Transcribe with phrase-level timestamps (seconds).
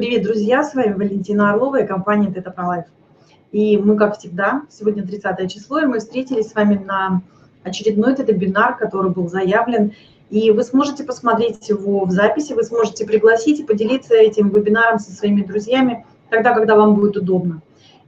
[0.00, 0.64] Привет, друзья!
[0.64, 2.86] С вами Валентина Орлова и компания Teta Pro Life.
[3.52, 7.20] И мы, как всегда, сегодня 30 число, и мы встретились с вами на
[7.64, 9.92] очередной вебинар, который был заявлен.
[10.30, 15.12] И вы сможете посмотреть его в записи, вы сможете пригласить и поделиться этим вебинаром со
[15.12, 17.60] своими друзьями тогда, когда вам будет удобно.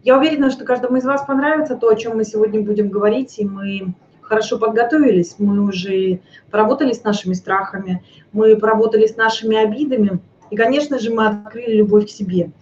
[0.02, 3.44] Я уверена, что каждому из вас понравится то, о чем мы сегодня будем говорить, и
[3.44, 6.20] мы хорошо подготовились, мы уже
[6.50, 8.02] поработали с нашими страхами,
[8.32, 10.20] мы поработали с нашими обидами–
[10.52, 12.52] и, конечно же, мы открыли любовь к себе.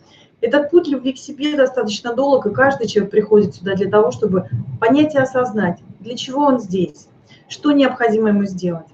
[0.41, 4.49] Этот путь любви к себе достаточно долг, и каждый человек приходит сюда для того, чтобы
[4.79, 7.09] понять и осознать, для чего он здесь,
[7.49, 8.87] что необходимо ему сделать.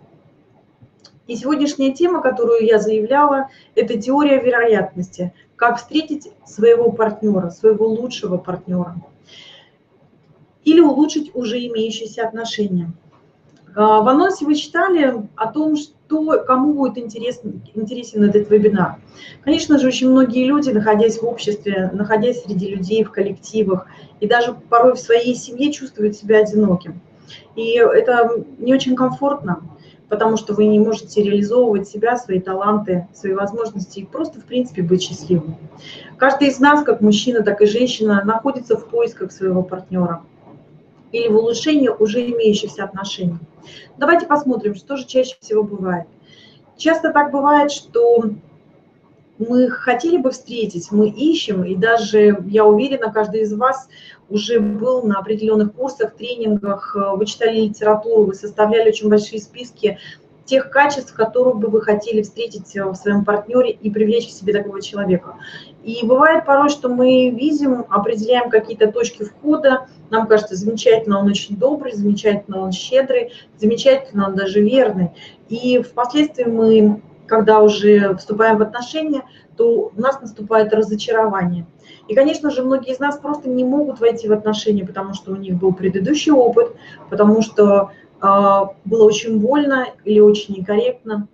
[1.27, 5.35] И сегодняшняя тема, которую я заявляла, это теория вероятности.
[5.57, 8.97] Как встретить своего партнера, своего лучшего партнера.
[10.65, 12.93] Или улучшить уже имеющиеся отношения.
[13.75, 18.97] А, в анонсе вы читали о том, что кому будет интересен, интересен этот вебинар.
[19.43, 23.87] Конечно же, очень многие люди, находясь в обществе, находясь среди людей, в коллективах,
[24.21, 27.01] и даже порой в своей семье чувствуют себя одиноким.
[27.55, 29.63] И это не очень комфортно,
[30.09, 34.83] потому что вы не можете реализовывать себя, свои таланты, свои возможности и просто, в принципе,
[34.83, 35.57] быть счастливым.
[36.17, 40.23] Каждый из нас, как мужчина, так и женщина, находится в поисках своего партнера
[41.17, 43.39] или в улучшении уже имеющихся отношений.
[43.97, 46.07] Давайте посмотрим, что же чаще всего бывает.
[46.77, 48.25] Часто так бывает, что
[49.39, 53.89] мы хотели бы встретить, мы ищем, и даже, я уверена, каждый из вас
[54.29, 59.99] уже был на определенных курсах, тренингах, вы читали литературу, вы составляли очень большие списки
[60.47, 64.81] тех качеств, которые бы вы хотели встретить в своем партнере и привлечь к себе такого
[64.81, 65.37] человека.
[65.83, 71.57] И бывает порой, что мы видим, определяем какие-то точки входа, нам кажется, замечательно, он очень
[71.57, 75.11] добрый, замечательно, он щедрый, замечательно, он даже верный.
[75.49, 79.23] И впоследствии мы, когда уже вступаем в отношения,
[79.57, 81.67] то у нас наступает разочарование.
[82.09, 85.37] И, конечно же, многие из нас просто не могут войти в отношения, потому что у
[85.37, 86.77] них был предыдущий опыт,
[87.11, 91.29] потому что э, было очень больно или очень некорректно.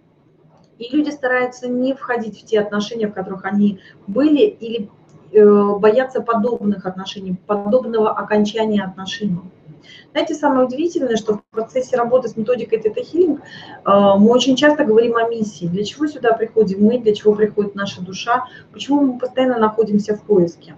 [0.79, 3.79] И люди стараются не входить в те отношения, в которых они
[4.09, 4.91] были, или
[5.33, 9.39] э, боятся подобных отношений, подобного окончания отношений.
[10.11, 14.85] Знаете, самое удивительное, что в процессе работы с методикой Theta Healing э, мы очень часто
[14.85, 15.67] говорим о миссии.
[15.67, 20.23] Для чего сюда приходим мы, для чего приходит наша душа, почему мы постоянно находимся в
[20.23, 20.75] поиске.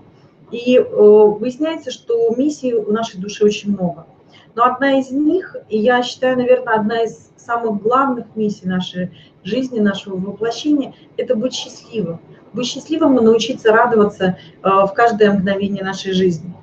[0.51, 4.07] И э, выясняется, что миссий у нашей души очень много.
[4.55, 9.11] Но одна из них, и я считаю, наверное, одна из самых главных миссий нашей
[9.43, 12.21] жизни, нашего воплощения, это быть счастливым.
[12.53, 16.55] Быть счастливым и научиться радоваться э, в каждое мгновение нашей жизни.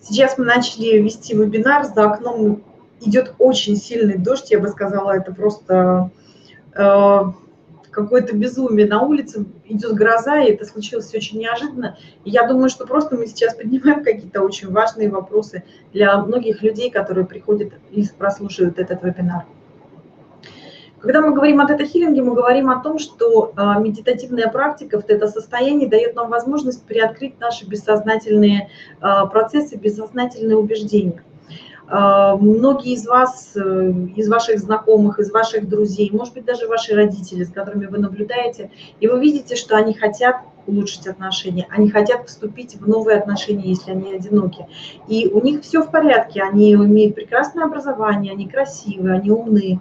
[0.00, 2.62] Сейчас мы начали вести вебинар, за окном
[3.00, 6.10] идет очень сильный дождь, я бы сказала, это просто
[6.74, 7.22] э,
[7.94, 8.86] какое-то безумие.
[8.86, 11.96] На улице идет гроза, и это случилось очень неожиданно.
[12.24, 16.90] И я думаю, что просто мы сейчас поднимаем какие-то очень важные вопросы для многих людей,
[16.90, 19.44] которые приходят и прослушивают этот вебинар.
[21.04, 25.84] Когда мы говорим о тета-хиллинге, мы говорим о том, что а, медитативная практика в тета-состоянии
[25.86, 28.70] дает нам возможность приоткрыть наши бессознательные
[29.02, 31.22] а, процессы, бессознательные убеждения.
[31.86, 36.94] А, многие из вас, э, из ваших знакомых, из ваших друзей, может быть, даже ваши
[36.94, 40.36] родители, с которыми вы наблюдаете, и вы видите, что они хотят
[40.66, 44.66] улучшить отношения, они хотят вступить в новые отношения, если они одиноки.
[45.08, 49.80] И у них все в порядке, они имеют прекрасное образование, они красивые, они умные,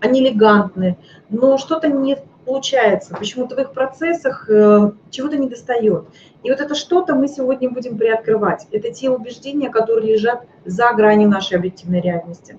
[0.00, 0.98] они элегантны,
[1.30, 6.04] но что-то не получается, почему-то в их процессах э, чего-то не достает.
[6.42, 8.66] И вот это что-то мы сегодня будем приоткрывать.
[8.72, 12.58] Это те убеждения, которые лежат за гранью нашей объективной реальности.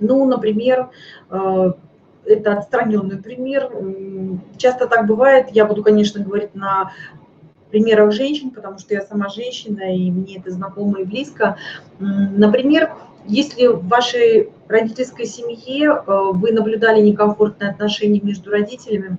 [0.00, 0.90] Ну, например,
[1.30, 1.72] э,
[2.26, 3.70] это отстраненный пример.
[4.56, 6.92] Часто так бывает, я буду, конечно, говорить на
[7.70, 11.58] примерах женщин, потому что я сама женщина, и мне это знакомо и близко.
[11.98, 12.94] Например,
[13.26, 19.18] если в вашей родительской семье э, вы наблюдали некомфортные отношения между родителями,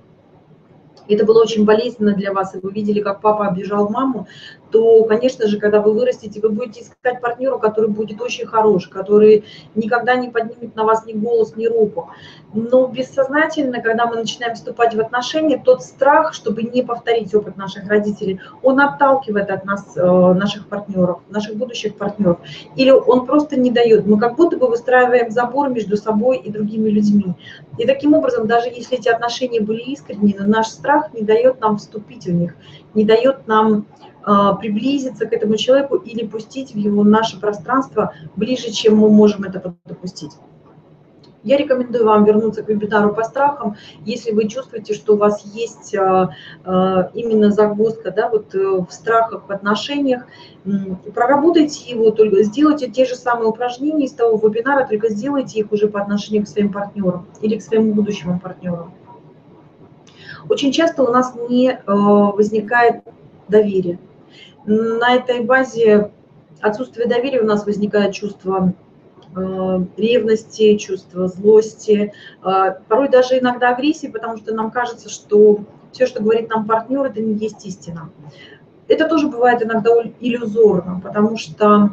[1.08, 4.26] это было очень болезненно для вас, и вы видели, как папа обижал маму,
[4.70, 9.44] то, конечно же, когда вы вырастете, вы будете искать партнера, который будет очень хорош, который
[9.74, 12.10] никогда не поднимет на вас ни голос, ни руку.
[12.52, 17.88] Но бессознательно, когда мы начинаем вступать в отношения, тот страх, чтобы не повторить опыт наших
[17.88, 22.38] родителей, он отталкивает от нас э, наших партнеров, наших будущих партнеров.
[22.74, 24.06] Или он просто не дает.
[24.06, 27.34] Мы как будто бы выстраиваем забор между собой и другими людьми.
[27.78, 31.76] И таким образом, даже если эти отношения были искренние, но наш страх не дает нам
[31.76, 32.54] вступить в них,
[32.94, 33.86] не дает нам
[34.60, 39.76] приблизиться к этому человеку или пустить в его наше пространство ближе, чем мы можем это
[39.84, 40.32] допустить.
[41.46, 45.94] Я рекомендую вам вернуться к вебинару по страхам, если вы чувствуете, что у вас есть
[45.94, 46.34] а,
[46.64, 50.26] а, именно загвоздка да, вот э, в страхах в отношениях.
[51.14, 55.86] Проработайте его, только сделайте те же самые упражнения из того вебинара, только сделайте их уже
[55.86, 58.90] по отношению к своим партнерам или к своему будущему партнеру.
[60.48, 63.04] Очень часто у нас не э, возникает
[63.46, 64.00] доверие.
[64.66, 66.10] На этой базе
[66.60, 68.74] отсутствия доверия у нас возникает чувство
[69.36, 75.60] Э, ревности, чувства злости, э, порой даже иногда агрессии, потому что нам кажется, что
[75.92, 78.08] все, что говорит нам партнер, это не есть истина.
[78.88, 79.90] Это тоже бывает иногда
[80.20, 81.90] иллюзорно, потому что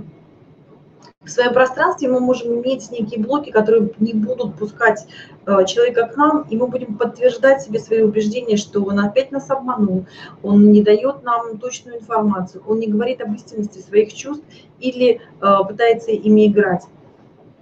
[1.23, 5.05] в своем пространстве мы можем иметь некие блоки, которые не будут пускать
[5.45, 9.49] э, человека к нам, и мы будем подтверждать себе свои убеждения, что он опять нас
[9.49, 10.05] обманул,
[10.41, 14.43] он не дает нам точную информацию, он не говорит об истинности своих чувств
[14.79, 16.83] или пытается ими играть.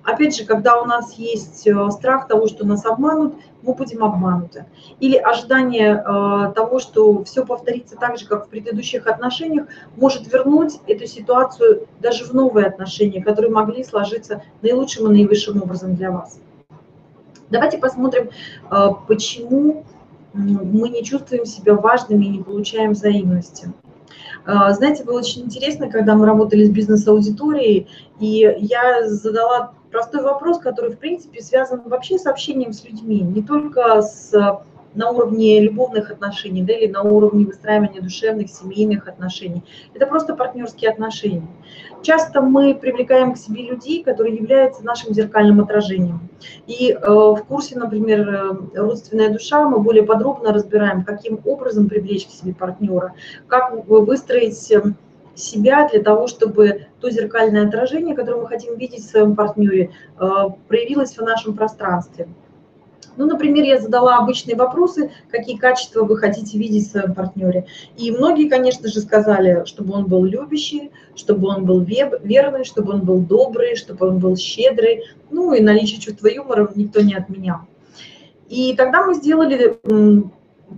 [0.04, 4.66] Опять же, когда у нас есть э, страх того, что нас обманут, мы будем обмануты.
[5.00, 10.80] Или ожидание э, того, что все повторится так же, как в предыдущих отношениях, может вернуть
[10.88, 16.40] эту ситуацию даже в новые отношения, которые могли сложиться наилучшим и наивысшим образом для вас.
[17.52, 18.32] Давайте посмотрим,
[18.72, 19.86] э, почему
[20.34, 23.72] мы не чувствуем себя важными и не получаем взаимности.
[24.46, 30.92] Знаете, было очень интересно, когда мы работали с бизнес-аудиторией, и я задала простой вопрос, который,
[30.92, 34.32] в принципе, связан вообще с общением с людьми, не только с,
[34.94, 39.64] на уровне любовных отношений, да, или на уровне выстраивания душевных, семейных отношений.
[39.94, 41.48] Это просто партнерские отношения.
[42.02, 46.30] Часто мы привлекаем к себе людей, которые являются нашим зеркальным отражением.
[46.66, 52.26] И э, в курсе, например, э, «Родственная душа» мы более подробно разбираем, каким образом привлечь
[52.26, 53.14] к себе партнера,
[53.48, 54.82] как выстроить э,
[55.42, 60.30] себя для того, чтобы то зеркальное отражение, которое мы хотим видеть в своем партнере, э,
[60.68, 62.28] проявилось в нашем пространстве.
[63.18, 67.66] Ну, например, я задала обычные вопросы, какие качества вы хотите видеть в своем партнере.
[67.98, 73.02] И многие, конечно же, сказали, чтобы он был любящий, чтобы он был верный, чтобы он
[73.02, 75.04] был добрый, чтобы он был щедрый.
[75.30, 77.60] Ну и наличие чувства юмора никто не отменял.
[78.48, 79.78] И тогда мы сделали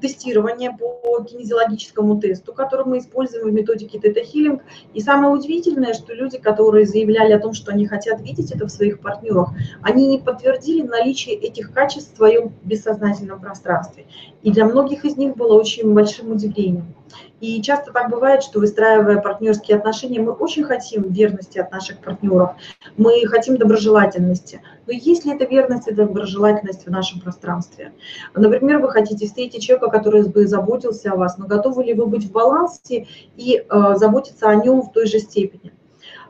[0.01, 4.61] тестирование по кинезиологическому тесту, который мы используем в методике тета-хиллинг.
[4.93, 8.71] И самое удивительное, что люди, которые заявляли о том, что они хотят видеть это в
[8.71, 9.51] своих партнерах,
[9.81, 14.05] они не подтвердили наличие этих качеств в своем бессознательном пространстве.
[14.41, 16.93] И для многих из них было очень большим удивлением.
[17.41, 22.51] И часто так бывает, что выстраивая партнерские отношения, мы очень хотим верности от наших партнеров,
[22.95, 24.61] мы хотим доброжелательности.
[24.87, 27.91] Но есть ли эта верность и доброжелательность в нашем пространстве?
[28.33, 32.25] Например, вы хотите встретить человека, который бы заботился о вас, но готовы ли вы быть
[32.25, 35.73] в балансе и э, заботиться о нем в той же степени?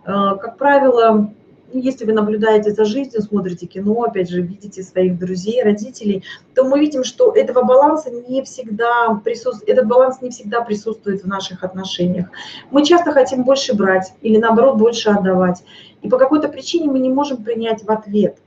[0.05, 1.31] Э, как правило,
[1.79, 6.23] если вы наблюдаете за жизнью, смотрите кино, опять же, видите своих друзей, родителей,
[6.53, 11.27] то мы видим, что этого баланса не всегда присутствует, этот баланс не всегда присутствует в
[11.27, 12.27] наших отношениях.
[12.71, 15.63] Мы часто хотим больше брать или, наоборот, больше отдавать.
[16.01, 18.37] И по какой-то причине мы не можем принять в ответ.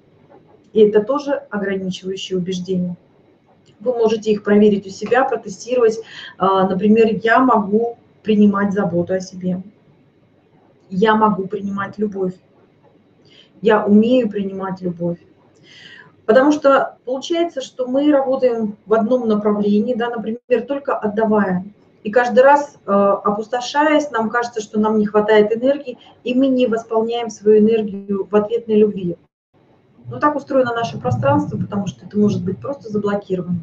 [0.72, 2.96] И это тоже ограничивающие убеждения.
[3.80, 5.98] Вы можете их проверить у себя, протестировать.
[6.38, 9.62] А, например, я могу принимать заботу о себе.
[10.90, 12.34] Я могу принимать любовь
[13.62, 15.18] я умею принимать любовь.
[16.26, 21.64] Потому что получается, что мы работаем в одном направлении, да, например, только отдавая.
[22.02, 26.66] И каждый раз, э, опустошаясь, нам кажется, что нам не хватает энергии, и мы не
[26.66, 29.16] восполняем свою энергию в ответной любви.
[30.08, 33.58] Но так устроено наше пространство, потому что это может быть просто заблокировано.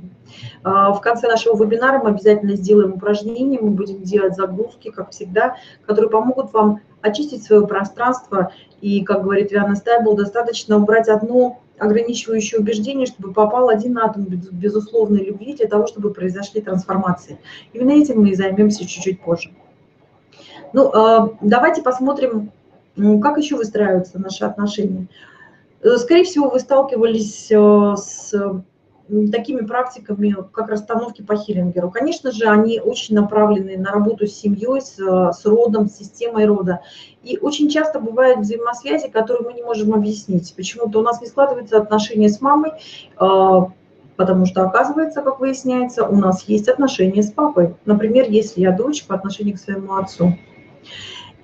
[0.63, 5.55] Э, в конце нашего вебинара мы обязательно сделаем упражнение, мы будем делать загрузки, как всегда,
[5.85, 8.51] которые помогут вам очистить свое пространство.
[8.81, 15.25] И, как говорит Виана Стайбл, достаточно убрать одно ограничивающее убеждение, чтобы попал один атом безусловной
[15.25, 17.39] любви для того, чтобы произошли трансформации.
[17.73, 19.51] Именно этим мы и займемся чуть-чуть позже.
[20.71, 22.51] Ну, э, давайте посмотрим,
[23.21, 25.07] как еще выстраиваются наши отношения.
[25.81, 28.33] Э, скорее всего, вы сталкивались э, с
[29.31, 31.91] такими практиками, как расстановки по Хиллингеру.
[31.91, 36.81] Конечно же, они очень направлены на работу с семьей, с, с родом, с системой рода.
[37.21, 40.53] И очень часто бывают взаимосвязи, которые мы не можем объяснить.
[40.55, 42.71] Почему-то у нас не складываются отношения с мамой,
[43.17, 43.71] а,
[44.15, 47.75] потому что, оказывается, как выясняется, у нас есть отношения с папой.
[47.85, 50.33] Например, если я дочь по отношению к своему отцу.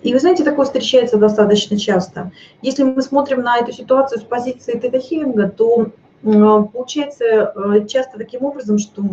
[0.02, 2.32] И вы знаете, такое встречается достаточно часто.
[2.62, 5.88] Если мы смотрим на эту ситуацию с позиции тета-хиллинга, то
[6.22, 9.04] Получается э, часто таким образом, что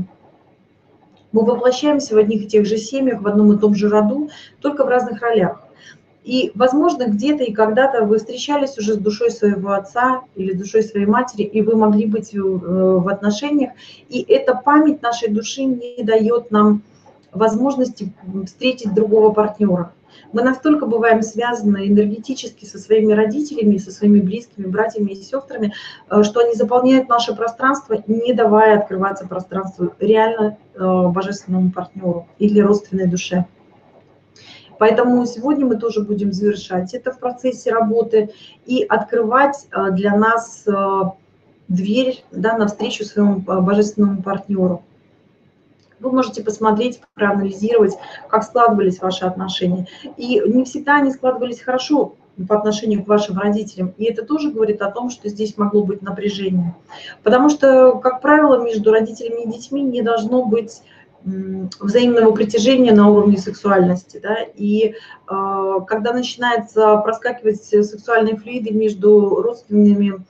[1.32, 4.84] мы воплощаемся в одних и тех же семьях, в одном и том же роду, только
[4.84, 5.60] в разных ролях.
[6.24, 11.06] И, возможно, где-то и когда-то вы встречались уже с душой своего отца или душой своей
[11.06, 13.72] матери, и вы могли быть э, в отношениях.
[14.08, 16.82] И эта память нашей души не дает нам
[17.32, 18.12] возможности
[18.44, 19.92] встретить другого партнера.
[20.32, 25.72] Мы настолько бываем связаны энергетически со своими родителями, со своими близкими братьями и сестрами,
[26.10, 32.60] э, что они заполняют наше пространство, не давая открываться пространству реально э, божественному партнеру или
[32.60, 33.46] родственной душе.
[34.78, 38.30] Поэтому сегодня мы тоже будем завершать это в процессе работы
[38.66, 40.66] и открывать э, для нас
[41.68, 44.82] дверь да, навстречу своему божественному партнеру.
[46.00, 47.94] Вы можете посмотреть, проанализировать,
[48.28, 49.86] как складывались ваши отношения.
[50.16, 52.14] И не всегда они складывались хорошо
[52.48, 53.94] по отношению к вашим родителям.
[53.96, 56.74] И это тоже говорит о том, что здесь могло быть напряжение.
[57.22, 60.82] Потому что, как правило, между родителями и детьми не должно быть
[61.24, 64.20] взаимного притяжения на уровне сексуальности.
[64.22, 64.36] Да?
[64.54, 64.94] И э,
[65.88, 70.24] когда начинается проскакивать сексуальные флюиды между родственными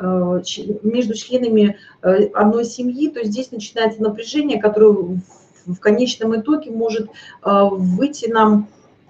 [0.00, 5.20] между членами э, одной семьи, то здесь начинается напряжение, которое
[5.66, 8.68] в конечном итоге может э, выйти нам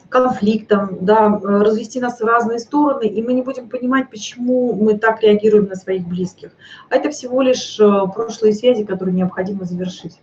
[0.08, 5.22] конфликтом, да, развести нас в разные стороны, и мы не будем понимать, почему мы так
[5.22, 6.50] реагируем на своих близких.
[6.90, 10.18] А это всего лишь прошлые связи, которые необходимо завершить.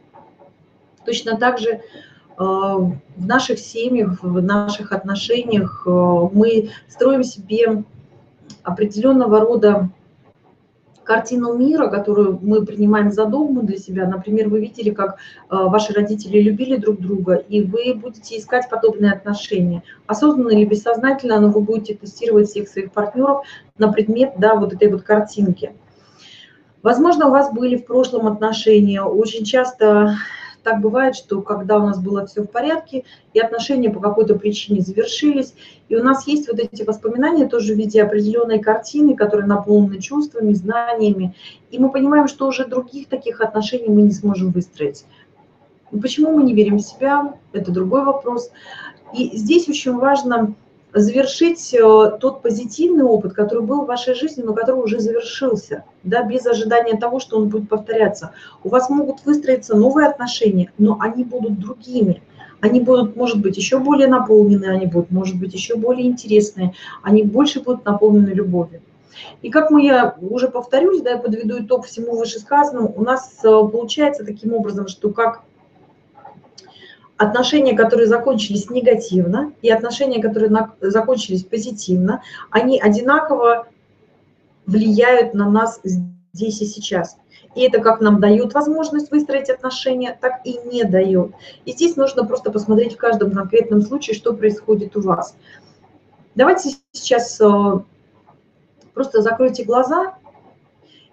[1.05, 1.81] Точно так же
[2.37, 7.83] в наших семьях, в наших отношениях мы строим себе
[8.61, 9.89] определенного рода
[11.09, 14.07] картину мира, которую мы принимаем за догму для себя.
[14.07, 15.15] Например, вы видели, как э,
[15.49, 19.81] ваши родители любили друг друга, и вы будете искать подобные отношения.
[20.05, 23.43] Осознанно или бессознательно, но вы будете тестировать всех своих партнеров
[23.79, 25.73] на предмет да, вот этой вот картинки.
[26.83, 29.01] Возможно, у вас были в прошлом отношения.
[29.01, 30.13] Очень часто
[30.69, 34.81] так бывает, что когда у нас было все в порядке, и отношения по какой-то причине
[34.81, 35.55] завершились,
[35.88, 40.53] и у нас есть вот эти воспоминания тоже в виде определенной картины, которые наполнены чувствами,
[40.53, 41.35] знаниями,
[41.71, 45.05] и мы понимаем, что уже других таких отношений мы не сможем выстроить.
[45.89, 48.51] Почему мы не верим в себя, это другой вопрос.
[49.17, 50.53] И здесь очень важно
[50.93, 56.24] завершить э, тот позитивный опыт, который был в вашей жизни, но который уже завершился, да,
[56.24, 58.31] без ожидания того, что он будет повторяться.
[58.63, 62.22] У вас могут выстроиться новые отношения, но они будут другими.
[62.62, 67.24] Они будут, может быть, еще более наполнены, они будут, может быть, еще более интересные, они
[67.24, 68.81] больше будут наполнены любовью.
[69.41, 73.48] И как мы, я уже повторюсь, да, я подведу итог всему вышесказанному, у нас э,
[73.48, 75.43] получается таким образом, что как
[77.19, 80.49] отношения, которые закончились негативно, и отношения, которые
[80.79, 83.67] закончились позитивно, они одинаково
[84.65, 87.17] влияют на нас здесь и сейчас.
[87.55, 91.31] И это как нам дает возможность выстроить отношения, так и не дает.
[91.65, 95.35] И здесь нужно просто посмотреть в каждом конкретном случае, что происходит у вас.
[96.35, 97.79] Давайте сейчас э,
[98.93, 100.15] просто закройте глаза,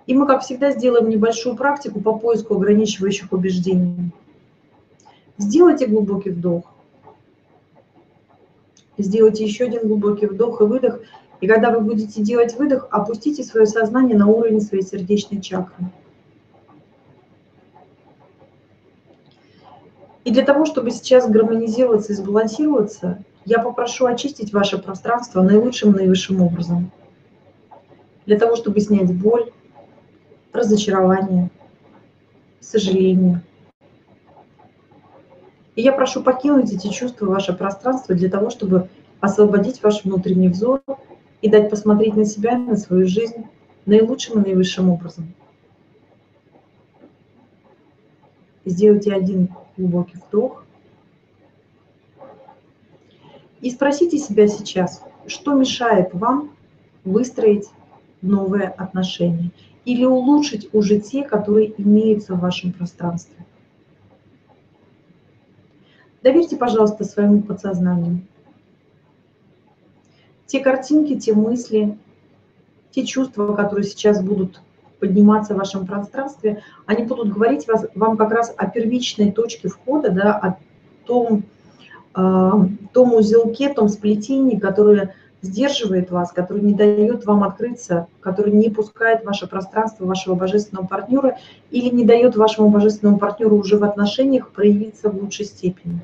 [0.06, 4.12] и мы, как всегда, сделаем небольшую практику по поиску ограничивающих убеждений.
[5.38, 6.64] Сделайте глубокий вдох.
[8.96, 11.00] Сделайте еще один глубокий вдох и выдох.
[11.42, 15.84] И когда вы будете делать выдох, опустите свое сознание на уровень своей сердечной чакры.
[20.24, 26.40] И для того, чтобы сейчас гармонизироваться и сбалансироваться, я попрошу очистить ваше пространство наилучшим наивысшим
[26.40, 26.90] образом.
[28.24, 29.52] Для того, чтобы снять боль,
[30.52, 31.50] разочарование,
[32.60, 33.42] сожаление–
[35.76, 38.88] и я прошу покинуть эти чувства, ваше пространство для того, чтобы
[39.20, 40.82] освободить ваш внутренний взор
[41.42, 43.46] и дать посмотреть на себя, на свою жизнь
[43.84, 45.32] наилучшим и наивысшим образом.
[48.64, 50.64] Сделайте один глубокий вдох.
[53.60, 56.50] И спросите себя сейчас, что мешает вам
[57.04, 57.68] выстроить
[58.22, 59.50] новые отношения
[59.84, 63.45] или улучшить уже те, которые имеются в вашем пространстве.
[66.26, 68.26] Доверьте, пожалуйста, своему подсознанию.
[70.46, 71.96] Те картинки, те мысли,
[72.90, 74.60] те чувства, которые сейчас будут
[74.98, 80.10] подниматься в вашем пространстве, они будут говорить вас, вам как раз о первичной точке входа,
[80.10, 80.58] да, о
[81.06, 81.44] том,
[82.16, 82.50] э,
[82.92, 89.24] том узелке, том сплетении, которое сдерживает вас, который не дает вам открыться, который не пускает
[89.24, 91.38] ваше пространство вашего божественного партнера
[91.70, 96.00] или не дает вашему божественному партнеру уже в отношениях проявиться в лучшей степени.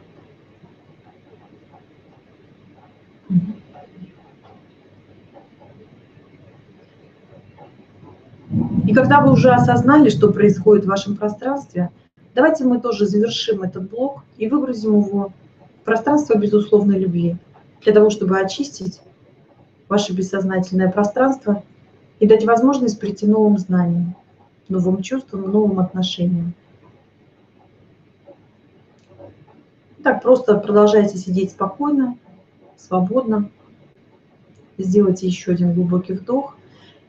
[8.86, 11.90] И когда вы уже осознали, что происходит в вашем пространстве,
[12.34, 15.32] давайте мы тоже завершим этот блок и выгрузим его
[15.80, 17.36] в пространство безусловной любви.
[17.82, 19.00] для того, чтобы очистить
[19.88, 21.64] ваше бессознательное пространство
[22.20, 24.14] и дать возможность прийти новым знаниям,
[24.68, 26.54] новым чувствам, новым отношениям.
[30.04, 32.16] Так просто продолжайте сидеть спокойно,
[32.86, 33.50] свободно.
[34.78, 36.56] Сделайте еще один глубокий вдох.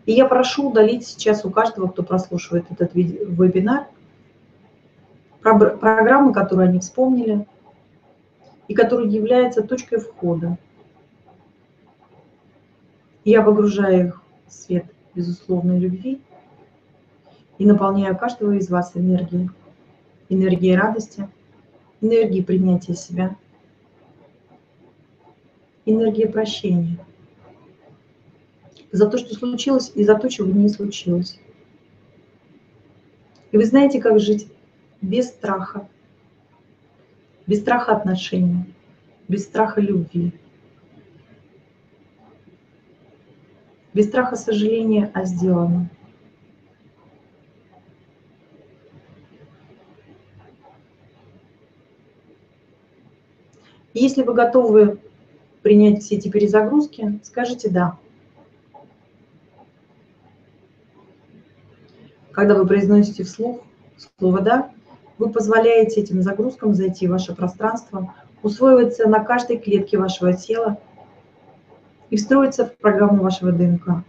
[0.06, 3.88] И я прошу удалить сейчас у каждого, кто прослушивает этот вебинар,
[5.42, 7.46] программы, которые они вспомнили,
[8.68, 10.58] и которые являются точкой входа.
[13.26, 16.22] Я погружаю их в свет безусловной любви
[17.58, 19.50] и наполняю каждого из вас энергией,
[20.30, 21.30] энергией радости,
[22.02, 23.36] энергией принятия себя,
[25.86, 26.98] энергией прощения
[28.92, 31.40] за то, что случилось, и за то, чего не случилось.
[33.52, 34.48] И вы знаете, как жить
[35.02, 35.88] без страха,
[37.48, 38.74] без страха отношений,
[39.28, 40.32] без страха любви,
[43.94, 45.90] без страха сожаления о сделанном.
[53.96, 55.00] Если вы готовы
[55.64, 57.98] принять все эти перезагрузки, скажите «да».
[62.32, 63.62] Когда вы произносите вслух
[64.20, 64.72] слово «да»,
[65.18, 70.78] вы позволяете этим загрузкам зайти в ваше пространство, усвоиваться на каждой клетке вашего тела
[72.10, 74.04] и встроиться в программу вашего ДНК.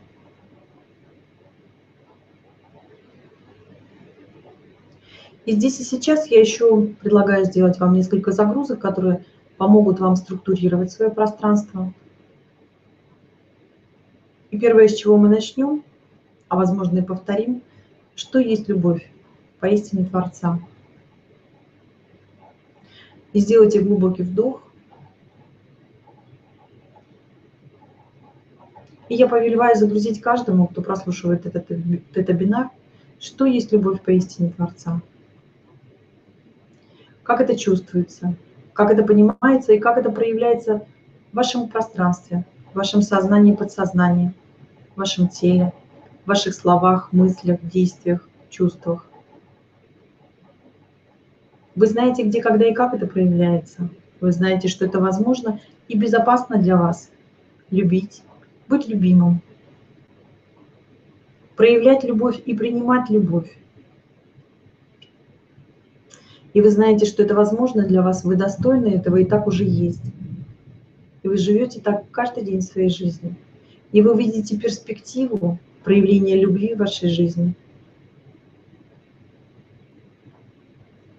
[5.44, 9.25] И здесь и сейчас я еще предлагаю сделать вам несколько загрузок, которые
[9.56, 11.92] помогут вам структурировать свое пространство.
[14.50, 15.82] И первое, с чего мы начнем,
[16.49, 17.62] а возможно и повторим,
[18.14, 19.11] что есть любовь
[19.61, 20.61] поистине Творца–
[23.34, 24.62] и сделайте глубокий вдох.
[29.08, 32.70] И я повелеваю загрузить каждому, кто прослушивает этот, этот бинар,
[33.20, 35.02] что есть любовь поистине Творца.
[37.23, 38.34] Как это чувствуется,
[38.74, 40.84] как это понимается и как это проявляется
[41.32, 44.34] в вашем пространстве, в вашем сознании и подсознании,
[44.94, 45.72] в вашем теле,
[46.24, 49.06] в ваших словах, мыслях, действиях, чувствах.
[51.76, 53.88] Вы знаете, где, когда и как это проявляется.
[54.20, 57.10] Вы знаете, что это возможно и безопасно для вас.
[57.70, 58.22] Любить,
[58.68, 59.40] быть любимым,
[61.56, 63.50] проявлять любовь и принимать любовь.
[66.54, 70.02] И вы знаете, что это возможно для вас, вы достойны этого и так уже есть.
[71.22, 73.34] И вы живете так каждый день своей жизни.
[73.92, 77.54] И вы видите перспективу проявления любви в вашей жизни–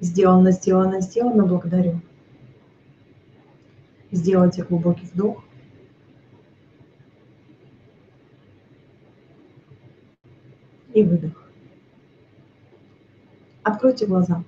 [0.05, 1.99] Сделано, сделано, сделано, благодарю.
[4.11, 5.43] Сделайте глубокий вдох.
[10.93, 11.49] И выдох.
[13.63, 14.43] Откройте глаза.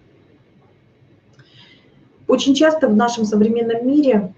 [2.28, 4.34] Очень часто в нашем современном мире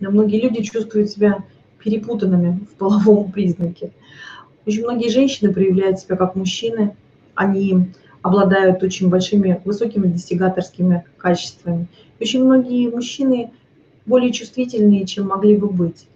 [0.00, 1.44] многие люди чувствуют себя
[1.82, 3.92] перепутанными в половом признаке.
[4.66, 6.96] Очень многие женщины проявляют себя как мужчины.
[7.34, 7.88] Они
[8.22, 11.86] обладают очень большими, высокими достигаторскими качествами.
[12.20, 13.52] Очень многие мужчины
[14.06, 16.06] более чувствительные, чем могли бы быть.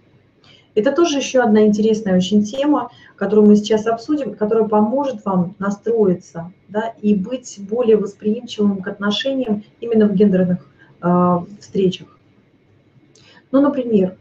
[0.75, 6.51] Это тоже еще одна интересная очень тема, которую мы сейчас обсудим, которая поможет вам настроиться
[6.69, 10.67] да, и быть более восприимчивым к отношениям именно в гендерных
[11.01, 12.07] э, встречах.
[13.51, 14.15] Ну, например,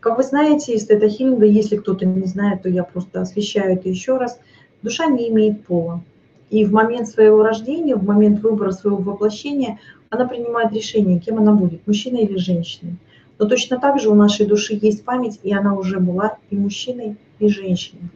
[0.00, 4.18] как вы знаете, из тета-хиллинга, если кто-то не знает, то я просто освещаю это еще
[4.18, 4.38] раз,
[4.82, 6.02] душа не имеет пола.
[6.48, 9.80] И в момент своего рождения, в момент выбора своего воплощения,
[10.10, 12.96] она принимает решение, кем она будет, мужчиной или женщиной.
[13.38, 17.16] Но точно так же у нашей души есть память, и она уже была и мужчиной,
[17.40, 18.10] и женщиной.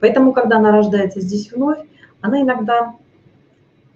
[0.00, 1.78] Поэтому, когда она рождается здесь вновь,
[2.20, 2.94] она иногда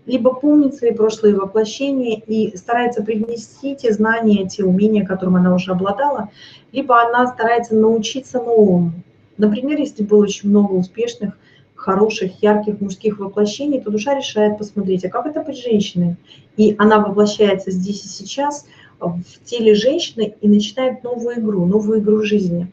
[0.07, 5.73] либо помнит свои прошлые воплощения и старается привнести те знания, те умения, которым она уже
[5.73, 6.31] обладала,
[6.73, 8.93] либо она старается научиться новому.
[9.37, 11.37] Например, если было очень много успешных
[11.75, 16.17] хороших, ярких мужских воплощений, то душа решает посмотреть, а как это быть женщиной?
[16.57, 18.67] И она воплощается здесь и сейчас
[18.99, 22.73] в теле женщины и начинает новую игру, новую игру жизни.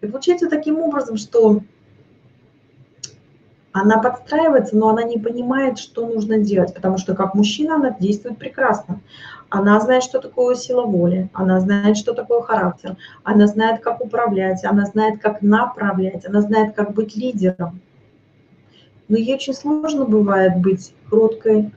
[0.00, 1.60] И получается таким образом, что
[3.72, 8.38] она подстраивается, но она не понимает, что нужно делать, потому что как мужчина она действует
[8.38, 9.00] прекрасно.
[9.48, 14.64] Она знает, что такое сила воли, она знает, что такое характер, она знает, как управлять,
[14.64, 17.80] она знает, как направлять, она знает, как быть лидером.
[19.08, 21.72] Но ей очень сложно бывает быть кроткой,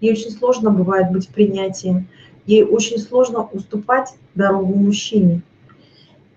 [0.00, 2.08] ей очень сложно бывает быть принятием,
[2.46, 5.42] ей очень сложно уступать дорогу мужчине.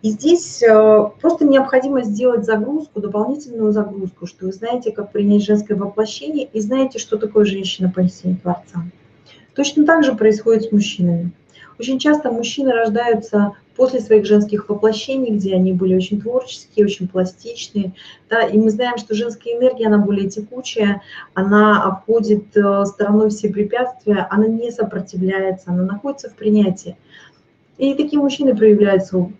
[0.01, 5.75] И здесь э, просто необходимо сделать загрузку, дополнительную загрузку, что вы знаете, как принять женское
[5.75, 8.83] воплощение и знаете, что такое женщина по истине Творца.
[9.53, 11.31] Точно так же происходит с мужчинами.
[11.77, 17.93] Очень часто мужчины рождаются после своих женских воплощений, где они были очень творческие, очень пластичные.
[18.29, 21.01] Да, и мы знаем, что женская энергия, она более текучая,
[21.33, 26.97] она обходит э, стороной все препятствия, она не сопротивляется, она находится в принятии.
[27.77, 29.31] И такие мужчины проявляются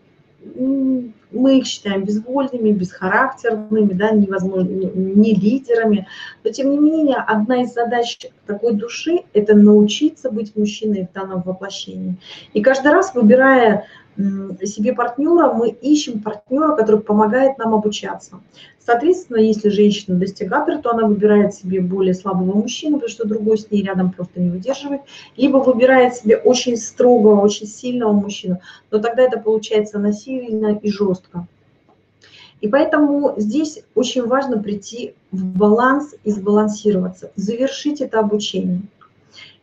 [0.44, 6.08] мы их считаем безвольными, бесхарактерными, да, невозможно, не лидерами.
[6.44, 11.42] Но тем не менее, одна из задач такой души– это научиться быть мужчиной в данном
[11.42, 12.16] воплощении.
[12.54, 13.86] И каждый раз, выбирая
[14.18, 18.42] себе партнера, мы ищем партнера, который помогает нам обучаться.
[18.84, 23.70] Соответственно, если женщина достигатор, то она выбирает себе более слабого мужчину, потому что другой с
[23.70, 25.02] ней рядом просто не выдерживает,
[25.38, 31.48] либо выбирает себе очень строгого, очень сильного мужчину, но тогда это получается насильно и жестко.
[32.60, 38.82] И поэтому здесь очень важно прийти в баланс и сбалансироваться, завершить это обучение.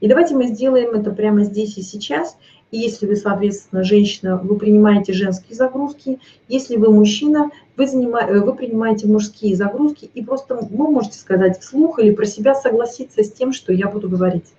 [0.00, 2.37] И давайте мы сделаем это прямо здесь и сейчас–
[2.70, 6.20] если вы, соответственно, женщина, вы принимаете женские загрузки.
[6.48, 10.11] Если вы мужчина, вы, занимаете, вы принимаете мужские загрузки.
[10.12, 14.11] И просто вы можете сказать вслух или про себя согласиться с тем, что я буду
[14.11, 14.52] говорить.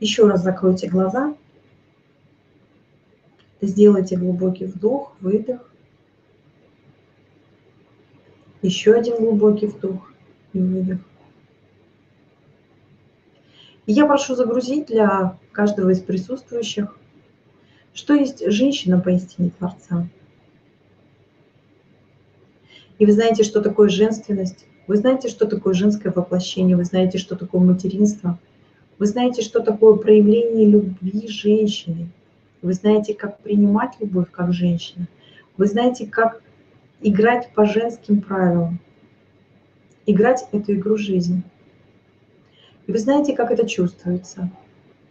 [0.00, 1.34] Еще раз закройте глаза.
[3.62, 5.70] Сделайте глубокий вдох, выдох.
[8.60, 10.12] Еще один глубокий вдох
[10.52, 10.98] и выдох.
[13.86, 16.96] Я прошу загрузить для каждого из присутствующих,
[17.92, 20.06] что есть женщина поистине Творца.
[22.98, 27.34] И вы знаете, что такое женственность, вы знаете, что такое женское воплощение, вы знаете, что
[27.34, 28.38] такое материнство,
[28.98, 32.08] вы знаете, что такое проявление любви женщины,
[32.62, 35.08] вы знаете, как принимать любовь как женщина,
[35.56, 36.40] вы знаете, как
[37.00, 38.78] играть по женским правилам,
[40.06, 41.42] играть эту игру жизни.
[42.86, 44.50] И вы знаете, как это чувствуется.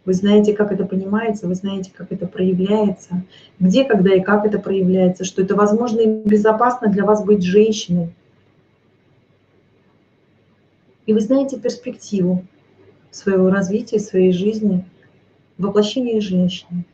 [0.04, 3.24] Вы знаете, как это понимается, вы знаете, как это проявляется,
[3.60, 8.14] где, когда и как это проявляется, что это возможно и безопасно для вас быть женщиной.
[11.06, 12.46] И вы знаете перспективу
[13.12, 14.86] своего развития, своей жизни,
[15.58, 16.86] воплощения женщины.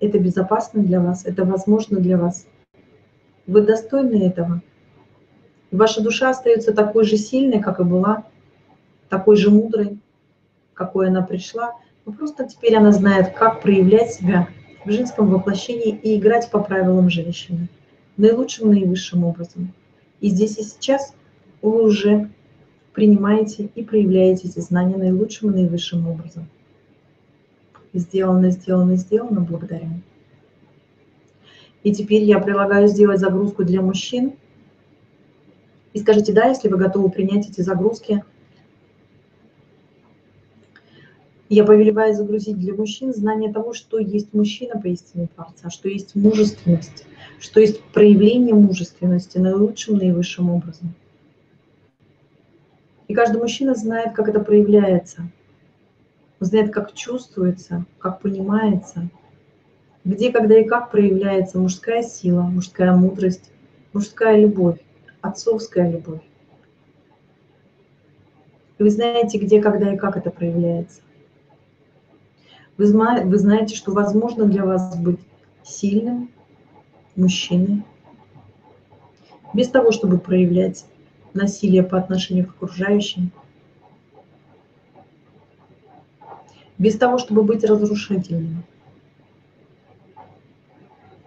[0.00, 2.46] Это безопасно для вас, это возможно для вас.
[3.46, 4.62] Вы достойны этого.
[5.70, 8.24] ваша душа остается такой же сильной, как и была
[9.08, 9.98] такой же мудрой,
[10.74, 11.74] какой она пришла,
[12.06, 14.48] но просто теперь она знает, как проявлять себя
[14.84, 17.68] в женском воплощении и играть по правилам женщины,
[18.16, 19.72] наилучшим, наивысшим образом.
[20.20, 21.14] И здесь и сейчас
[21.62, 22.30] вы уже
[22.92, 26.48] принимаете и проявляете эти знания наилучшим и наивысшим образом.
[27.92, 29.88] Сделано, сделано, сделано, благодарю.
[31.82, 34.32] И теперь я предлагаю сделать загрузку для мужчин.
[35.92, 38.22] И скажите «да», если вы готовы принять эти загрузки–
[41.48, 46.14] Я повелеваю загрузить для мужчин знание того, что есть мужчина по истине Творца, что есть
[46.14, 47.06] мужественность,
[47.40, 50.94] что есть проявление мужественности наилучшим, наивысшим образом.
[53.06, 55.30] И каждый мужчина знает, как это проявляется,
[56.40, 59.08] знает, как чувствуется, как понимается,
[60.04, 63.50] где, когда и как проявляется мужская сила, мужская мудрость,
[63.94, 64.80] мужская любовь,
[65.22, 66.20] отцовская любовь.
[68.78, 71.00] И вы знаете, где, когда и как это проявляется.
[72.78, 75.18] Вы, вы знаете, что возможно для вас быть
[75.64, 76.30] сильным
[77.16, 77.82] мужчиной,
[79.52, 80.84] без того, чтобы проявлять
[81.34, 83.32] насилие по отношению к окружающим,
[86.78, 88.62] без того, чтобы быть разрушительным.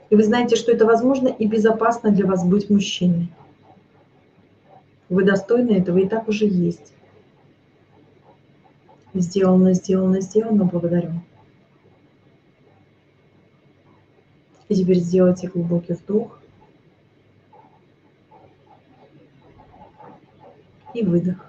[0.10, 3.30] И вы знаете, что это возможно и безопасно для вас быть мужчиной.
[5.10, 6.94] Вы достойны этого, и так уже есть.
[9.14, 11.12] Сделано, сделано, сделано, благодарю.
[14.72, 16.40] И теперь сделайте глубокий вдох.
[20.94, 21.46] И выдох.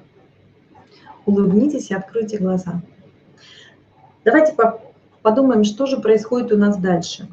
[1.24, 2.82] Улыбнитесь и откройте глаза.
[4.24, 4.56] Давайте
[5.22, 7.28] подумаем, что же происходит у нас дальше.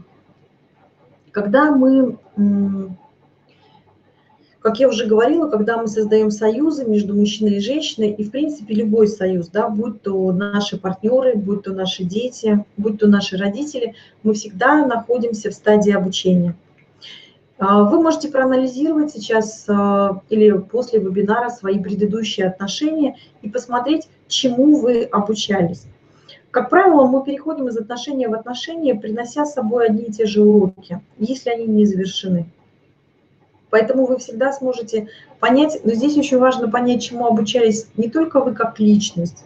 [1.31, 2.19] Когда мы
[4.61, 8.73] как я уже говорила, когда мы создаем союзы между мужчиной и женщиной, и в принципе
[8.73, 13.95] любой союз, да, будь то наши партнеры, будь то наши дети, будь то наши родители,
[14.23, 16.55] мы всегда находимся в стадии обучения.
[17.57, 24.79] А, вы можете проанализировать сейчас а, или после вебинара свои предыдущие отношения и посмотреть, чему
[24.79, 25.85] вы обучались.
[26.51, 30.41] Как правило, мы переходим из отношения в отношения, принося с собой одни и те же
[30.41, 32.47] уроки, если они не завершены.
[33.69, 35.07] Поэтому вы всегда сможете
[35.39, 39.45] понять, но здесь очень важно понять, чему обучались не только вы как личность,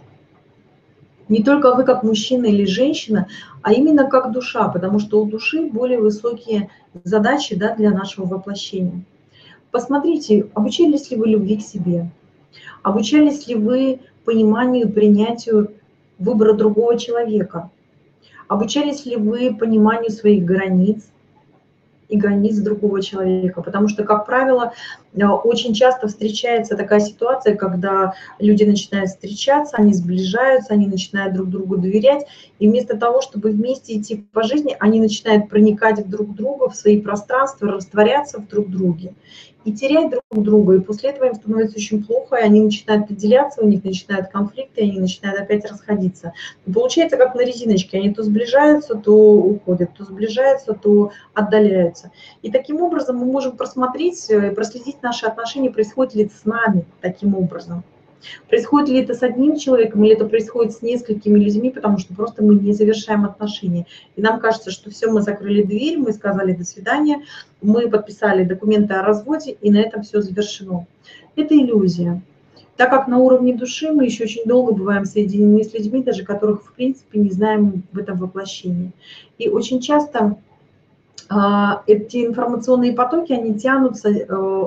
[1.27, 3.27] не только вы как мужчина или женщина,
[3.61, 6.69] а именно как душа, потому что у души более высокие
[7.03, 9.03] задачи да, для нашего воплощения.
[9.71, 12.09] Посмотрите, обучались ли вы любви к себе,
[12.81, 15.73] обучались ли вы пониманию, принятию
[16.19, 17.71] выбора другого человека,
[18.47, 21.09] обучались ли вы пониманию своих границ,
[22.09, 23.61] и границ другого человека.
[23.61, 24.73] Потому что, как правило,
[25.13, 31.49] э, очень часто встречается такая ситуация, когда люди начинают встречаться, они сближаются, они начинают друг
[31.49, 32.25] другу доверять,
[32.59, 36.75] и вместо того, чтобы вместе идти по жизни, они начинают проникать друг в друга, в
[36.75, 39.13] свои пространства, растворяться в друг друге
[39.65, 43.61] и терять друг друга, и после этого им становится очень плохо, и они начинают отделяться,
[43.61, 46.33] у них начинают конфликты, и они начинают опять расходиться.
[46.65, 52.11] И получается как на резиночке, они то сближаются, то уходят, то сближаются, то отдаляются.
[52.41, 57.35] И таким образом мы можем просмотреть, э, проследить наши отношения, происходит ли с нами таким
[57.35, 57.83] образом.
[58.49, 62.43] Происходит ли это с одним человеком или это происходит с несколькими людьми, потому что просто
[62.43, 63.85] мы не завершаем отношения.
[64.15, 67.23] И нам кажется, что все, мы закрыли дверь, мы сказали до свидания,
[67.61, 70.85] мы подписали документы о разводе, и на этом все завершено.
[71.35, 72.21] Это иллюзия.
[72.75, 76.63] Так как на уровне души мы еще очень долго бываем соединены с людьми, даже которых
[76.63, 78.91] в принципе не знаем в этом воплощении.
[79.37, 80.37] И очень часто
[81.29, 81.35] э,
[81.85, 84.63] эти информационные потоки, они тянутся э,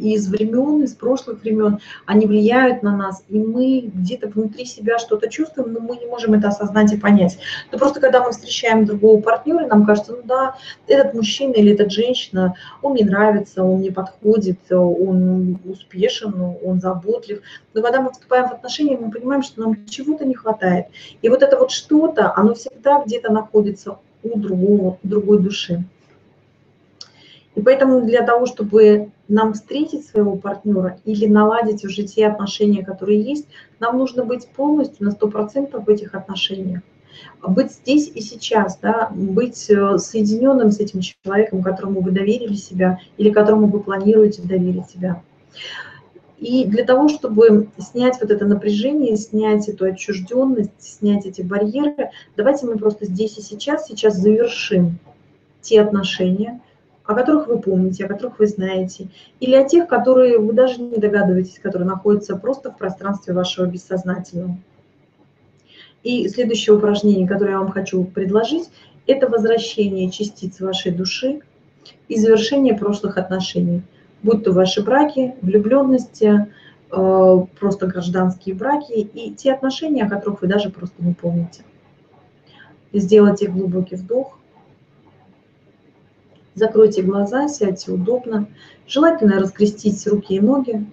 [0.00, 5.28] из времен, из прошлых времен, они влияют на нас, и мы где-то внутри себя что-то
[5.28, 7.38] чувствуем, но мы не можем это осознать и понять.
[7.70, 11.88] Но просто когда мы встречаем другого партнера, нам кажется, ну да, этот мужчина или эта
[11.88, 17.42] женщина, он мне нравится, он мне подходит, он успешен, он заботлив.
[17.74, 20.86] Но когда мы вступаем в отношения, мы понимаем, что нам чего-то не хватает.
[21.22, 25.84] И вот это вот что-то, оно всегда где-то находится у другого, другой души.
[27.54, 33.20] И поэтому для того, чтобы нам встретить своего партнера или наладить уже те отношения, которые
[33.20, 33.46] есть,
[33.80, 36.82] нам нужно быть полностью на 100% в этих отношениях.
[37.42, 43.00] Быть здесь и сейчас, да, быть э, соединенным с этим человеком, которому вы доверили себя
[43.16, 45.22] или которому вы планируете доверить себя.
[46.38, 52.64] И для того, чтобы снять вот это напряжение, снять эту отчужденность, снять эти барьеры, давайте
[52.64, 54.98] мы просто здесь и сейчас, сейчас завершим
[55.60, 56.60] те отношения,
[57.10, 59.08] о которых вы помните, о которых вы знаете,
[59.40, 64.56] или о тех, которые вы даже не догадываетесь, которые находятся просто в пространстве вашего бессознательного.
[66.04, 68.70] И следующее упражнение, которое я вам хочу предложить,
[69.06, 71.40] это возвращение частиц вашей души
[72.08, 73.82] и завершение прошлых отношений,
[74.22, 76.46] будь то ваши браки, влюбленности,
[76.92, 81.64] э, просто гражданские браки и те отношения, о которых вы даже просто не помните.
[82.92, 84.39] Сделайте глубокий вдох
[86.54, 88.48] Закройте глаза, сядьте удобно.
[88.86, 90.84] Желательно раскрестить руки и ноги.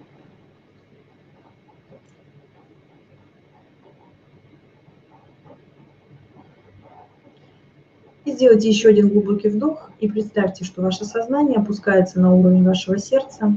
[8.24, 12.98] И сделайте еще один глубокий вдох и представьте, что ваше сознание опускается на уровень вашего
[12.98, 13.56] сердца.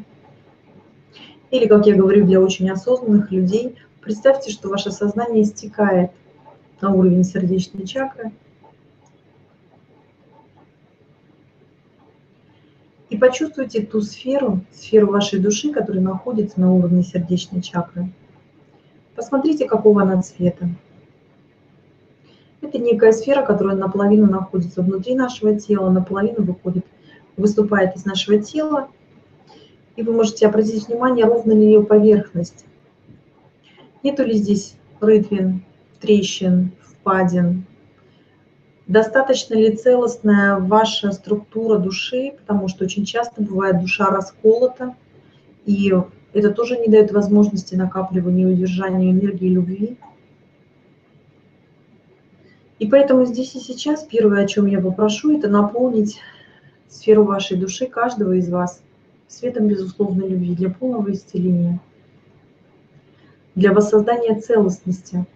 [1.51, 6.11] Или, как я говорю для очень осознанных людей, представьте, что ваше сознание стекает
[6.79, 8.31] на уровень сердечной чакры–
[13.11, 18.09] И почувствуйте ту сферу, сферу вашей души, которая находится на уровне сердечной чакры.
[19.17, 20.69] Посмотрите, какого она цвета.
[22.61, 26.85] Это некая сфера, которая наполовину находится внутри нашего тела, наполовину выходит,
[27.35, 28.87] выступает из нашего тела.
[29.97, 32.63] И вы можете обратить внимание, ровно ли ее поверхность.
[34.03, 35.65] Нету ли здесь рытвин,
[35.99, 37.65] трещин, впадин,
[38.91, 44.95] Достаточно ли целостная ваша структура души, потому что очень часто бывает душа расколота,
[45.65, 45.93] и
[46.33, 49.97] это тоже не дает возможности накапливания и удержания энергии любви.
[52.79, 56.19] И поэтому здесь и сейчас первое, о чем я попрошу, это наполнить
[56.89, 58.83] сферу вашей души, каждого из вас,
[59.29, 61.79] светом безусловной любви для полного исцеления,
[63.55, 65.25] для воссоздания целостности–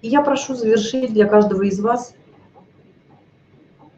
[0.00, 2.14] И я прошу завершить для каждого из вас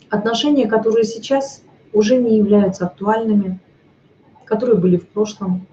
[0.09, 3.59] отношения, которые сейчас уже не являются актуальными,
[4.45, 5.67] которые были в прошлом.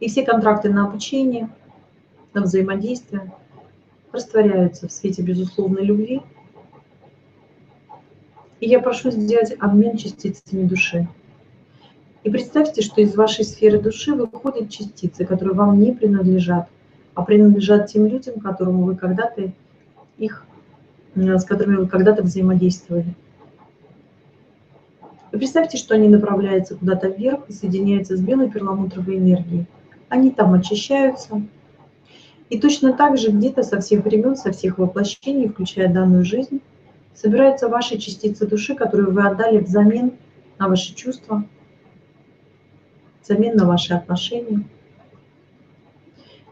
[0.00, 1.48] И все контракты на обучение,
[2.34, 3.32] на взаимодействие
[4.12, 6.22] растворяются в свете безусловной любви.
[8.60, 11.08] И я прошу сделать обмен частицами души.
[12.24, 16.68] И представьте, что из вашей сферы души выходят частицы, которые вам не принадлежат,
[17.18, 19.50] а принадлежат тем людям, которым вы когда-то
[20.18, 20.44] их,
[21.16, 23.12] с которыми вы когда-то взаимодействовали.
[25.32, 29.66] И представьте, что они направляются куда-то вверх и соединяются с белой перламутровой энергией.
[30.08, 31.42] Они там очищаются.
[32.50, 36.60] И точно так же где-то со всех времен, со всех воплощений, включая данную жизнь,
[37.16, 40.12] собираются ваши частицы души, которые вы отдали взамен
[40.60, 41.42] на ваши чувства,
[43.24, 44.62] взамен на ваши отношения.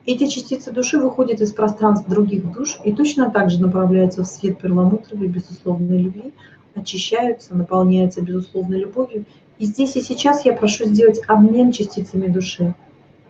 [0.07, 4.61] Эти частицы души выходят из пространств других душ и точно так же направляются в свет
[4.61, 6.33] перламутровой безусловной любви,
[6.77, 9.25] очищаются, наполняются безусловной любовью.
[9.59, 12.73] И здесь и сейчас я прошу сделать обмен частицами души.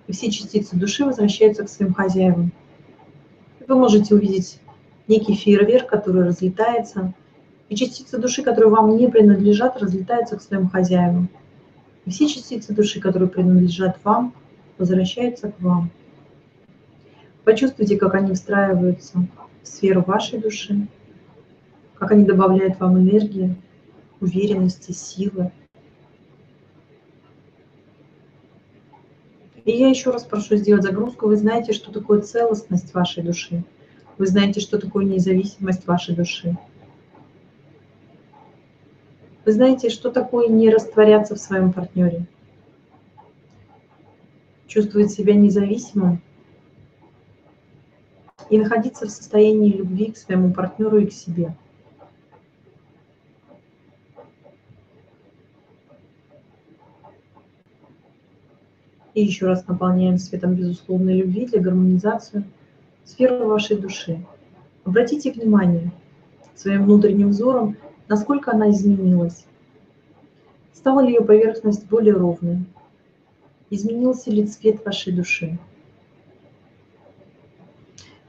[0.06, 2.52] И все частицы души возвращаются к своим хозяевам.
[3.66, 4.60] Вы можете увидеть
[5.08, 7.14] некий фейерверк, который разлетается,
[7.70, 11.30] и частицы души, которые вам не принадлежат, разлетаются к своим хозяевам.
[12.04, 14.34] И все частицы души, которые принадлежат вам,
[14.76, 15.90] возвращаются к вам.
[17.46, 19.24] Почувствуйте, как они встраиваются
[19.62, 20.88] в сферу вашей души,
[21.94, 23.54] как они добавляют вам энергии,
[24.20, 25.52] уверенности, силы.
[29.64, 31.28] И я еще раз прошу сделать загрузку.
[31.28, 33.62] Вы знаете, что такое целостность вашей души.
[34.18, 36.58] Вы знаете, что такое независимость вашей души.
[39.44, 42.26] Вы знаете, что такое не растворяться в своем партнере?
[44.66, 46.22] Чувствовать себя независимым
[48.50, 51.54] и находиться в состоянии любви к своему партнеру и к себе.
[59.14, 62.44] И еще раз наполняем светом безусловной любви для гармонизации
[63.04, 64.24] сферу вашей души.
[64.84, 65.90] Обратите внимание
[66.54, 67.76] своим внутренним взором
[68.08, 69.44] насколько она изменилась.
[70.72, 72.64] Стала ли ее поверхность более ровной?
[73.70, 75.58] Изменился ли цвет вашей души?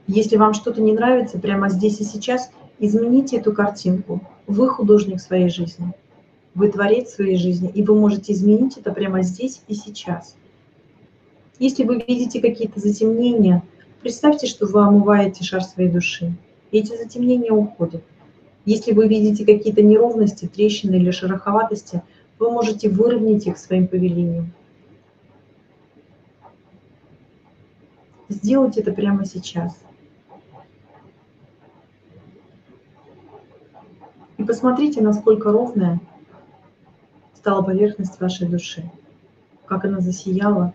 [0.07, 4.21] Если вам что-то не нравится прямо здесь и сейчас, измените эту картинку.
[4.47, 5.91] Вы художник своей жизни.
[6.55, 10.37] Вы творец своей жизни, и вы можете изменить это прямо здесь и сейчас.
[11.59, 13.63] Если вы видите какие-то затемнения,
[14.01, 16.33] представьте, что вы омываете шар своей души.
[16.71, 18.03] И эти затемнения уходят.
[18.63, 22.01] Если вы видите какие-то неровности, трещины или шероховатости,
[22.39, 24.53] вы можете выровнять их своим повелением.
[28.29, 29.77] Сделайте это прямо сейчас.
[34.37, 35.99] И посмотрите, насколько ровная
[37.33, 38.89] стала поверхность вашей души,
[39.65, 40.73] как она засияла,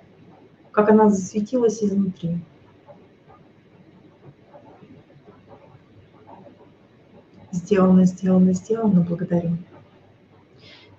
[0.72, 2.38] как она засветилась изнутри.
[7.52, 9.02] Сделано, сделано, сделано.
[9.02, 9.58] Благодарю.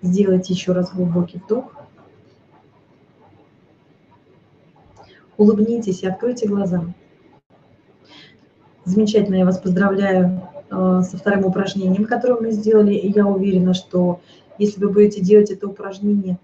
[0.02, 1.74] Сделайте еще раз глубокий вдох.
[5.38, 6.86] Улыбнитесь и откройте глаза.
[8.86, 12.94] Замечательно, я вас поздравляю со вторым упражнением, которое мы сделали.
[12.94, 14.22] И я уверена, что
[14.58, 16.38] если вы будете делать это упражнение,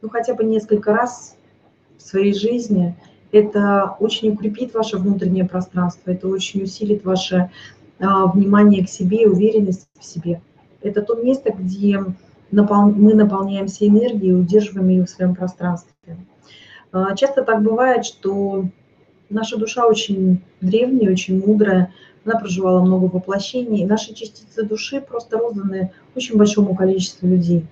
[0.00, 1.36] ну хотя бы несколько раз
[1.98, 2.94] в своей жизни,
[3.30, 7.50] это очень укрепит ваше внутреннее пространство, это очень усилит ваше
[7.98, 10.42] а, внимание к себе и уверенность в себе.
[10.82, 11.98] Это то место, где
[12.50, 15.92] мы наполняемся энергией и удерживаем ее в своем пространстве.
[16.92, 18.66] А, часто так бывает, что
[19.30, 21.92] наша душа очень древняя, очень мудрая,
[22.24, 27.66] она проживала много воплощений, и наши частицы души просто розданы очень большому количеству людей.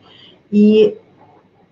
[0.50, 0.98] И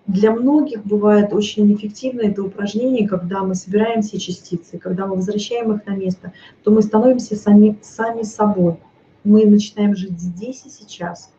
[0.07, 5.71] для многих бывает очень эффективно это упражнение, когда мы собираем все частицы, когда мы возвращаем
[5.71, 8.77] их на место, то мы становимся сами, сами собой.
[9.23, 11.31] Мы начинаем жить здесь и сейчас.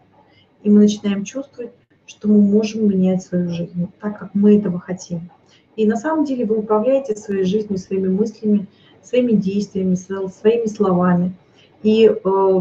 [0.63, 1.73] И мы начинаем чувствовать,
[2.07, 5.31] что мы можем менять свою жизнь так, как мы этого хотим.
[5.77, 8.67] И на самом деле вы управляете своей жизнью, своими мыслями,
[9.03, 11.35] своими действиями, своими словами.
[11.83, 12.61] И э,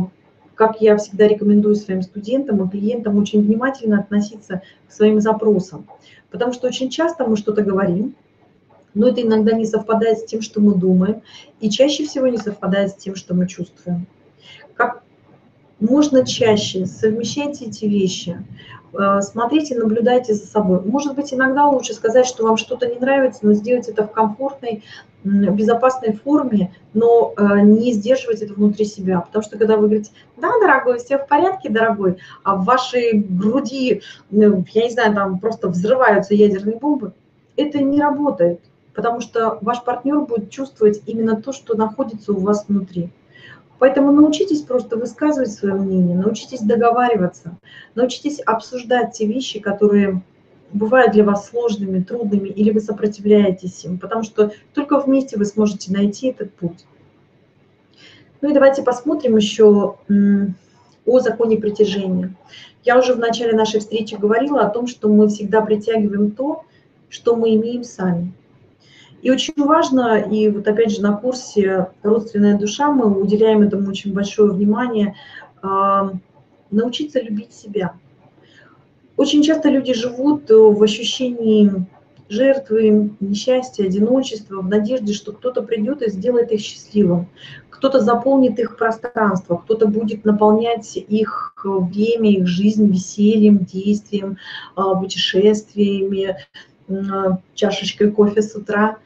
[0.56, 5.88] как я всегда рекомендую своим студентам и клиентам, очень внимательно относиться к своим запросам.
[6.32, 8.16] Потому что очень часто мы что-то говорим,
[8.94, 11.22] но это иногда не совпадает с тем, что мы думаем,
[11.60, 14.06] и чаще всего не совпадает с тем, что мы чувствуем.
[14.74, 15.04] Как
[15.80, 18.38] можно чаще совмещайте эти вещи,
[19.22, 20.82] смотрите, наблюдайте за собой.
[20.84, 24.84] Может быть, иногда лучше сказать, что вам что-то не нравится, но сделать это в комфортной,
[25.24, 29.22] безопасной форме, но э, не сдерживать это внутри себя.
[29.22, 34.02] Потому что когда вы говорите, да, дорогой, все в порядке, дорогой, а в вашей груди,
[34.32, 37.14] ну, я не знаю, там просто взрываются ядерные бомбы,
[37.58, 38.62] это не работает.
[38.94, 43.10] Потому что ваш партнер будет чувствовать именно то, что находится у вас внутри.
[43.80, 47.58] Поэтому научитесь просто высказывать свое мнение, научитесь договариваться,
[47.96, 50.22] научитесь обсуждать те вещи, которые
[50.74, 55.92] бывают для вас сложными, трудными, или вы сопротивляетесь им, потому что только вместе вы сможете
[55.92, 56.86] найти этот путь.
[58.42, 59.96] Ну и давайте посмотрим еще
[61.06, 62.36] о законе притяжения.
[62.84, 66.64] Я уже в начале нашей встречи говорила о том, что мы всегда притягиваем то,
[67.10, 68.34] что мы имеем сами.
[69.22, 74.14] И очень важно, и вот опять же на курсе «Родственная душа» мы уделяем этому очень
[74.14, 75.16] большое внимание,
[76.72, 77.94] научиться любить себя.
[79.18, 81.86] Очень часто люди живут в ощущении
[82.30, 87.28] жертвы, несчастья, одиночества, в надежде, что кто-то придет и сделает их счастливым,
[87.70, 94.38] кто-то заполнит их пространство, кто-то будет наполнять их время, их жизнь весельем, действием,
[94.76, 96.38] а, путешествиями,
[97.54, 98.98] чашечкой кофе с утра.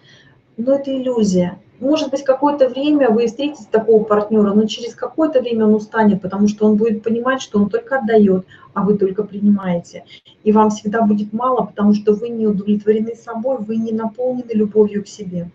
[0.57, 1.59] Но это иллюзия.
[1.79, 6.47] Может быть, какое-то время вы встретите такого партнера, но через какое-то время он устанет, потому
[6.47, 10.05] что он будет понимать, что он только отдает, а вы только принимаете.
[10.43, 15.03] И вам всегда будет мало, потому что вы не удовлетворены собой, вы не наполнены любовью
[15.03, 15.49] к себе.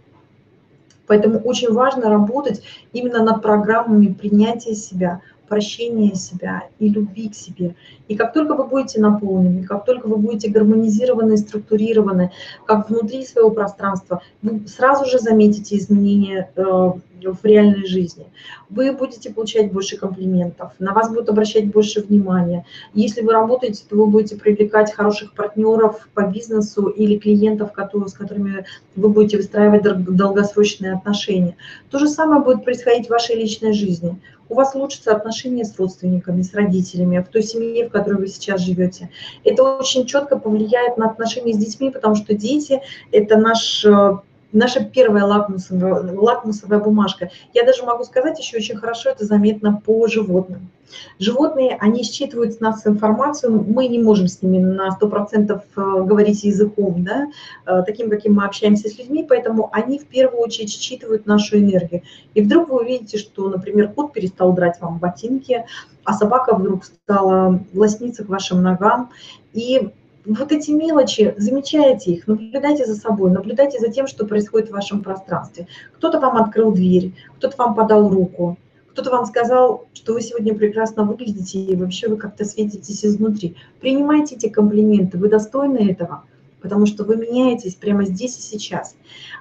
[1.06, 7.74] Поэтому очень важно работать именно над программами принятия себя, прощения себя и любви к себе.
[8.06, 12.32] И как только вы будете наполнены, как только вы будете гармонизированы структурированы,
[12.66, 16.92] как внутри своего пространства, вы сразу же заметите изменения э,
[17.22, 18.26] в реальной жизни.
[18.70, 22.64] Вы будете получать больше комплиментов, на вас будут обращать больше внимания.
[22.94, 28.14] Если вы работаете, то вы будете привлекать хороших партнеров по бизнесу или клиентов, которые, с
[28.14, 28.64] которыми
[28.96, 31.56] вы будете выстраивать долгосрочные отношения.
[31.90, 36.42] То же самое будет происходить в вашей личной жизни у вас улучшатся отношения с родственниками,
[36.42, 39.10] с родителями, в той семье, в которой вы сейчас живете.
[39.44, 42.80] Это очень четко повлияет на отношения с детьми, потому что дети–
[43.12, 44.18] это наш э,
[44.52, 47.30] наша первая лакмусовая, лакмусовая бумажка.
[47.54, 50.70] Я даже могу сказать, еще очень хорошо это заметно по животным.
[51.18, 56.44] Животные, они считывают с нас информацию, мы не можем с ними на 100% э, говорить
[56.44, 57.28] языком, да,
[57.66, 62.02] э, таким, каким мы общаемся с людьми, поэтому они в первую очередь считывают нашу энергию.
[62.32, 65.66] И вдруг вы увидите, что, например, кот перестал драть вам ботинки,
[66.04, 69.10] а собака вдруг стала лосниться к вашим ногам,
[69.52, 69.90] и
[70.28, 75.02] вот эти мелочи, замечайте их, наблюдайте за собой, наблюдайте за тем, что происходит в вашем
[75.02, 75.66] пространстве.
[75.94, 78.58] Кто-то вам открыл дверь, кто-то вам подал руку,
[78.92, 83.56] кто-то вам сказал, что вы сегодня прекрасно выглядите, и вообще вы как-то светитесь изнутри.
[83.80, 86.24] Принимайте эти комплименты, вы достойны этого,
[86.60, 88.96] потому что вы меняетесь прямо здесь и сейчас.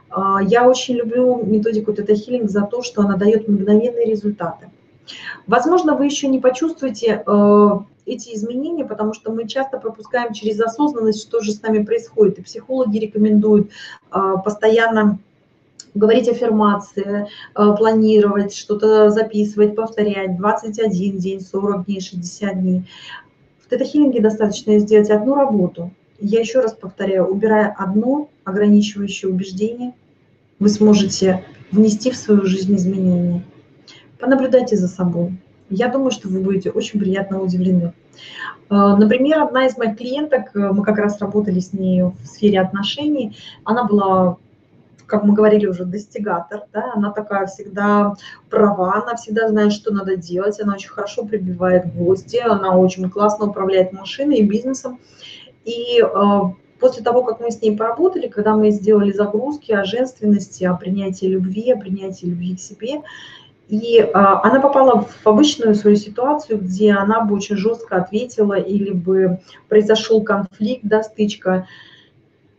[0.09, 4.69] А, я очень люблю методику Тета Хиллинг за то, что она дает мгновенные результаты.
[5.45, 7.70] Возможно, вы еще не почувствуете э,
[8.05, 12.39] эти изменения, потому что мы часто пропускаем через осознанность, что же с нами происходит.
[12.39, 13.70] И психологи рекомендуют
[14.12, 15.20] э, постоянно
[15.93, 22.84] говорить аффирмации, э, планировать, что-то записывать, повторять 21 день, 40 дней, 60 дней.
[23.66, 25.91] В тета-хиллинге достаточно сделать одну работу.
[26.20, 29.93] Я еще раз повторяю, убирая одно ограничивающее убеждение,
[30.60, 33.43] вы сможете внести в свою жизнь изменения.
[34.20, 35.38] Понаблюдайте за собой.
[35.70, 37.93] Я думаю, что вы будете очень приятно удивлены.
[38.70, 42.61] Э, например, одна из моих клиенток, э, мы как раз работали с ней в сфере
[42.61, 44.38] отношений, она была
[45.07, 48.13] как мы говорили уже, достигатор, да, она такая всегда
[48.49, 53.45] права, она всегда знает, что надо делать, она очень хорошо прибивает гвозди, она очень классно
[53.45, 54.99] управляет машиной и бизнесом.
[55.63, 56.39] И э,
[56.80, 61.26] после того, как мы с ней поработали, когда мы сделали загрузки о женственности, о принятии
[61.26, 63.01] любви, о принятии любви к себе,
[63.68, 68.91] и э, она попала в обычную свою ситуацию, где она бы очень жестко ответила или
[68.91, 71.68] бы произошел конфликт, да, стычка,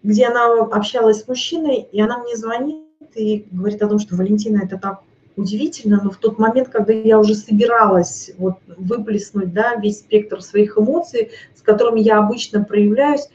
[0.03, 2.85] где она общалась с мужчиной, и она мне звонит
[3.15, 5.01] и говорит о том, что Валентина, это так
[5.37, 10.77] удивительно, но в тот момент, когда я уже собиралась вот выплеснуть да, весь спектр своих
[10.77, 13.29] эмоций, с которыми я обычно проявляюсь,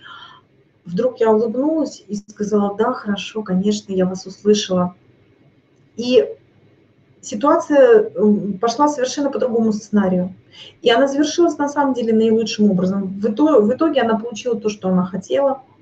[0.86, 4.96] вдруг я улыбнулась и сказала, да, хорошо, конечно, я вас услышала.
[5.96, 6.28] И
[7.24, 8.12] ситуация
[8.62, 10.34] пошла совершенно по другому сценарию.
[10.82, 13.20] И она завершилась на самом деле наилучшим образом.
[13.20, 15.64] В итоге, она получила то, что она хотела–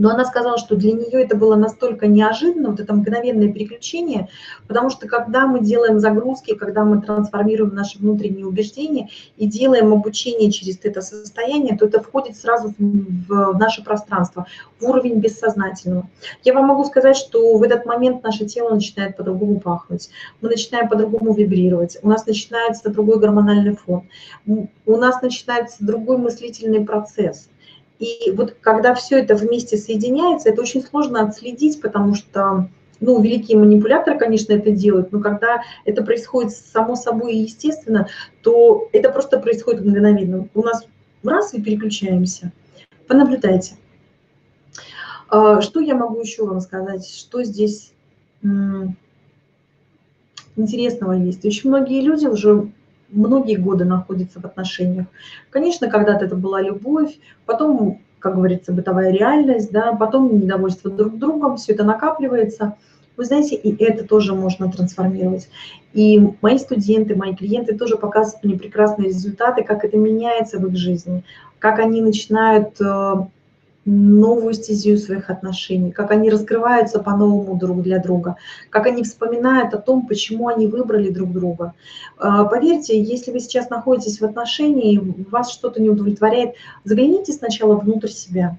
[0.00, 4.28] но она сказала, что для нее это было настолько неожиданно, вот это мгновенное переключение,
[4.66, 10.50] потому что когда мы делаем загрузки, когда мы трансформируем наши внутренние убеждения и делаем обучение
[10.50, 14.46] через это состояние, то это входит сразу в наше пространство,
[14.80, 16.08] в уровень бессознательного.
[16.44, 20.08] Я вам могу сказать, что в этот момент наше тело начинает по-другому пахнуть,
[20.40, 24.08] мы начинаем по-другому вибрировать, у нас начинается другой гормональный фон,
[24.46, 27.50] у нас начинается другой мыслительный процесс–
[28.00, 33.58] и вот когда все это вместе соединяется, это очень сложно отследить, потому что ну, великие
[33.58, 38.08] манипуляторы, конечно, это делают, но когда это происходит само собой и естественно,
[38.42, 40.48] то это просто происходит мгновенно.
[40.54, 40.86] У нас
[41.22, 42.52] раз и переключаемся.
[43.06, 43.74] Понаблюдайте.
[45.28, 47.06] А, что я могу еще вам сказать?
[47.06, 47.92] Что здесь
[50.56, 51.44] интересного есть?
[51.44, 52.70] Очень многие люди уже
[53.12, 55.06] многие годы находятся в отношениях.
[55.50, 61.56] Конечно, когда-то это была любовь, потом, как говорится, бытовая реальность, да, потом недовольство друг другом,
[61.56, 62.76] все это накапливается.
[63.16, 65.48] Вы знаете, и это тоже можно трансформировать.
[65.92, 70.76] И мои студенты, мои клиенты тоже показывают мне прекрасные результаты, как это меняется в их
[70.76, 71.24] жизни,
[71.58, 73.14] как они начинают э,
[73.90, 78.36] новую стезию своих отношений, как они раскрываются по-новому друг для друга,
[78.70, 81.74] как они вспоминают о том, почему они выбрали друг друга.
[82.16, 88.08] А, поверьте, если вы сейчас находитесь в отношении, вас что-то не удовлетворяет, загляните сначала внутрь
[88.08, 88.56] себя.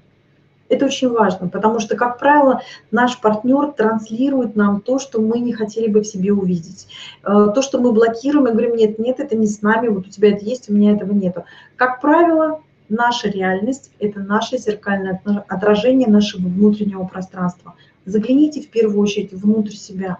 [0.68, 5.52] Это очень важно, потому что, как правило, наш партнер транслирует нам то, что мы не
[5.52, 6.88] хотели бы в себе увидеть.
[7.22, 10.10] А, то, что мы блокируем и говорим, нет, нет, это не с нами, вот у
[10.10, 11.44] тебя это есть, у меня этого нету.
[11.76, 12.60] Как правило,
[12.92, 17.74] наша реальность– это наше зеркальное отражение нашего внутреннего пространства.
[18.04, 20.18] Загляните в первую очередь внутрь себя.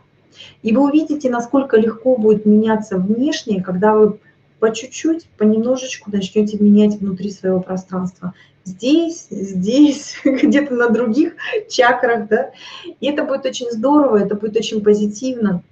[0.62, 4.18] И вы увидите, насколько легко будет меняться внешнее, когда вы
[4.58, 8.32] по чуть-чуть, понемножечку начнете менять внутри своего пространства.
[8.64, 11.34] Здесь, здесь, где-то на других
[11.68, 12.52] чакрах, да.
[13.00, 15.62] И это будет очень здорово, это будет очень позитивно.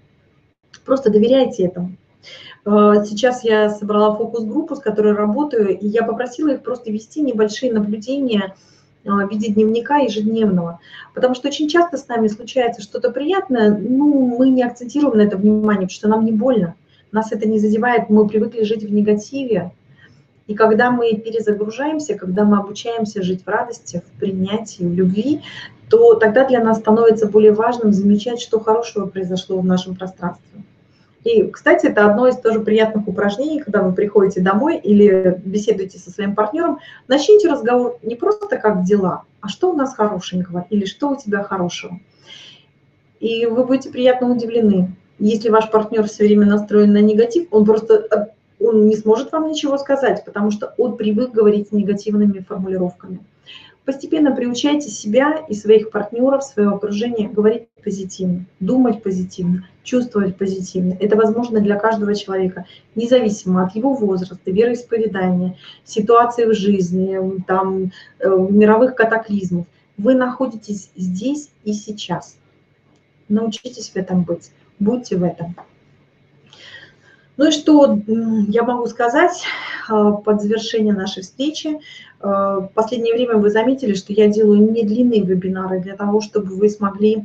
[0.84, 1.96] Просто доверяйте этому.
[2.64, 7.72] Э, сейчас я собрала фокус-группу, с которой работаю, и я попросила их просто вести небольшие
[7.72, 8.54] наблюдения
[9.04, 10.80] э, в виде дневника ежедневного.
[11.14, 15.36] Потому что очень часто с нами случается что-то приятное, ну, мы не акцентируем на это
[15.36, 16.74] внимание, потому что нам не больно,
[17.12, 19.72] нас это не задевает, мы привыкли жить в негативе.
[20.46, 25.42] И когда мы перезагружаемся, когда мы обучаемся жить в радости, в принятии, в любви,
[25.88, 30.64] то тогда для нас становится более важным замечать, что хорошего произошло в нашем пространстве.
[31.24, 36.10] И, кстати, это одно из тоже приятных упражнений, когда вы приходите домой или беседуете со
[36.10, 41.10] своим партнером, начните разговор не просто как дела, а что у нас хорошенького или что
[41.10, 42.00] у тебя хорошего.
[43.18, 44.96] И вы будете приятно удивлены.
[45.18, 48.26] Если ваш партнер все время настроен на негатив, он просто э,
[48.64, 53.20] он не сможет вам ничего сказать, потому что он привык говорить негативными формулировками.
[53.90, 60.96] Постепенно приучайте себя и своих партнеров, свое окружение говорить позитивно, думать позитивно, чувствовать позитивно.
[61.00, 67.18] Это возможно для каждого человека, независимо от его возраста, вероисповедания, ситуации в жизни,
[67.48, 69.66] там, э, мировых катаклизмов.
[69.98, 72.36] Вы находитесь здесь и сейчас.
[73.28, 75.56] Научитесь в этом быть, будьте в этом.
[77.40, 77.98] Ну и что
[78.48, 79.44] я могу сказать
[79.88, 81.80] а, под завершение нашей встречи.
[82.20, 86.54] А, в последнее время вы заметили, что я делаю не длинные вебинары для того, чтобы
[86.54, 87.24] вы смогли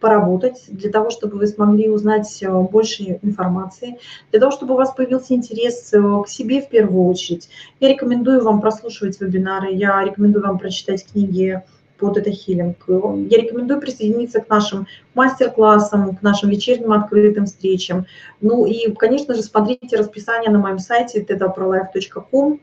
[0.00, 3.98] поработать, для того, чтобы вы смогли узнать а, больше информации,
[4.30, 7.50] для того, чтобы у вас появился интерес к себе в первую очередь.
[7.78, 11.60] Я рекомендую вам прослушивать вебинары, я рекомендую вам прочитать книги
[11.98, 12.76] по тета-хилинг.
[12.88, 18.06] Я рекомендую присоединиться к нашим мастер-классам, к нашим вечерним открытым встречам.
[18.40, 22.60] Ну и, конечно же, смотрите расписание на моем сайте tetaprolife.com.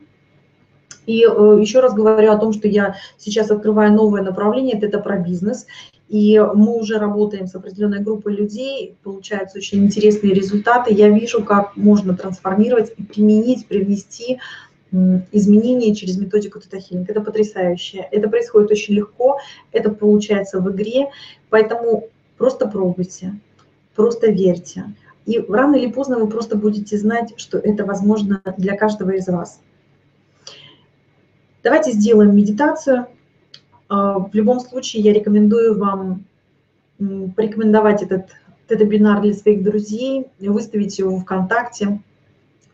[1.06, 5.18] И э, еще раз говорю о том, что я сейчас открываю новое направление, это про
[5.18, 5.66] бизнес.
[6.08, 10.92] И мы уже работаем с определенной группой людей, получаются очень интересные результаты.
[10.92, 14.40] Я вижу, как можно трансформировать и применить, привнести
[14.92, 17.08] изменения через методику тета-хилинг.
[17.08, 18.08] Это потрясающе.
[18.10, 19.38] Это происходит очень легко,
[19.72, 21.10] это получается в игре,
[21.48, 23.38] поэтому просто пробуйте,
[23.94, 24.84] просто верьте.
[25.26, 29.60] И рано или поздно вы просто будете знать, что это возможно для каждого из вас.
[31.62, 33.06] Давайте сделаем медитацию.
[33.88, 36.24] А, в любом случае я рекомендую вам
[37.36, 38.30] порекомендовать этот,
[38.66, 42.00] этот вебинар для своих друзей, выставить его в ВКонтакте,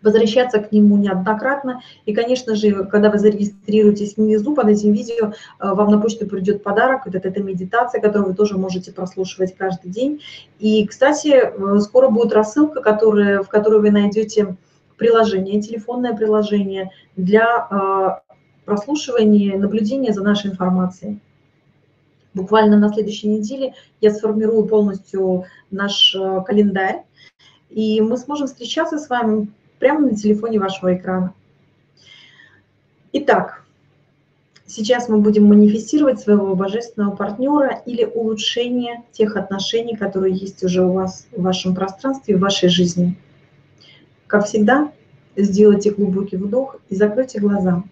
[0.06, 1.82] возвращаться к нему неоднократно.
[2.06, 6.62] И, конечно же, когда вы зарегистрируетесь внизу под этим видео, э, вам на почту придет
[6.62, 7.06] подарок.
[7.06, 10.22] Это, это медитация, которую вы тоже можете прослушивать каждый день.
[10.60, 14.56] И, кстати, э, скоро будет рассылка, которая, в которой вы найдете
[14.96, 21.20] приложение, телефонное приложение для э, прослушивания, наблюдения за нашей информацией.
[22.32, 26.14] Буквально на следующей неделе я сформирую полностью наш
[26.46, 27.02] календарь,
[27.70, 29.48] и мы сможем встречаться с вами
[29.78, 31.34] прямо на телефоне вашего экрана.
[33.12, 33.64] Итак,
[34.66, 40.92] сейчас мы будем манифестировать своего божественного партнера или улучшение тех отношений, которые есть уже у
[40.92, 43.16] вас в вашем пространстве, в вашей жизни.
[44.26, 44.92] Как всегда,
[45.36, 47.84] сделайте глубокий вдох и закройте глаза.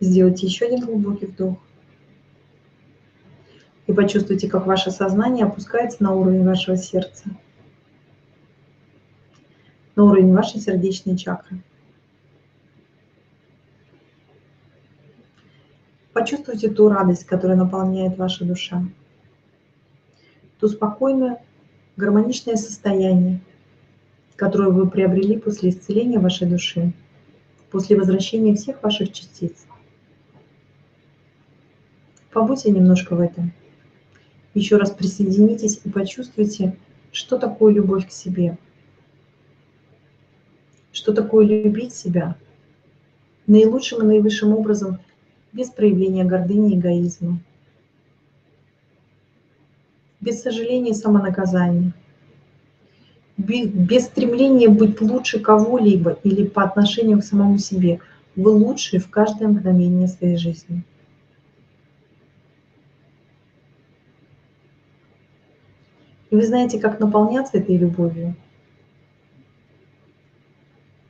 [0.00, 1.56] Сделайте еще один глубокий вдох.
[3.86, 7.30] И почувствуйте, как ваше сознание опускается на уровень вашего сердца,
[9.94, 11.62] на уровень вашей сердечной чакры.
[16.12, 18.82] Почувствуйте ту радость, которая наполняет ваша душа.
[20.58, 21.44] То спокойное,
[21.96, 23.40] гармоничное состояние,
[24.34, 26.92] которое вы приобрели после исцеления вашей души,
[27.70, 29.66] после возвращения всех ваших частиц.
[32.32, 33.52] Побудьте немножко в этом.
[34.56, 36.74] Еще раз присоединитесь и почувствуйте,
[37.12, 38.56] что такое любовь к себе.
[40.92, 42.36] Что такое любить себя
[43.46, 44.98] наилучшим и наивысшим образом,
[45.52, 47.38] без проявления гордыни и эгоизма,
[50.22, 51.92] без сожаления и самонаказания,
[53.36, 58.00] без стремления быть лучше кого-либо или по отношению к самому себе.
[58.34, 60.82] Вы лучшие в каждое мгновение своей жизни.
[66.30, 68.34] И вы знаете, как наполняться этой любовью.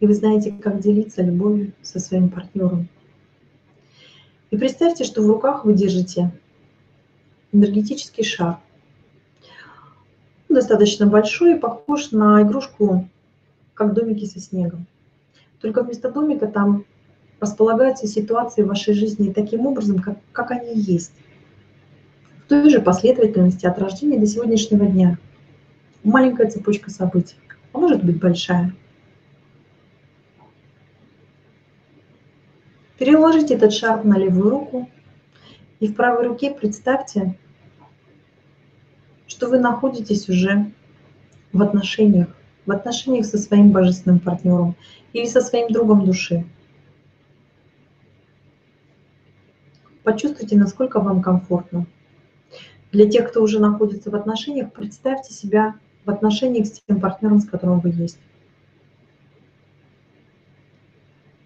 [0.00, 2.88] И вы знаете, как делиться любовью со своим партнером.
[4.50, 6.30] И представьте, что в руках вы держите
[7.52, 8.58] энергетический шар.
[10.48, 13.08] достаточно большой и похож на игрушку,
[13.74, 14.86] как домики со снегом.
[15.60, 16.84] Только вместо домика там
[17.40, 21.12] располагаются ситуации в вашей жизни таким образом, как, как они есть
[22.46, 25.18] в той же последовательности от рождения до сегодняшнего дня.
[26.04, 27.34] Маленькая цепочка событий,
[27.72, 28.72] а может быть большая.
[32.98, 34.88] Переложите этот шар на левую руку
[35.80, 37.36] и в правой руке представьте,
[39.26, 40.70] что вы находитесь уже
[41.52, 42.28] в отношениях,
[42.64, 44.76] в отношениях со своим божественным партнером
[45.12, 46.46] или со своим другом души.
[50.04, 51.86] Почувствуйте, насколько вам комфортно.
[52.96, 55.74] Для тех, кто уже находится в отношениях, представьте себя
[56.06, 58.18] в отношениях с тем партнером, с которым вы есть.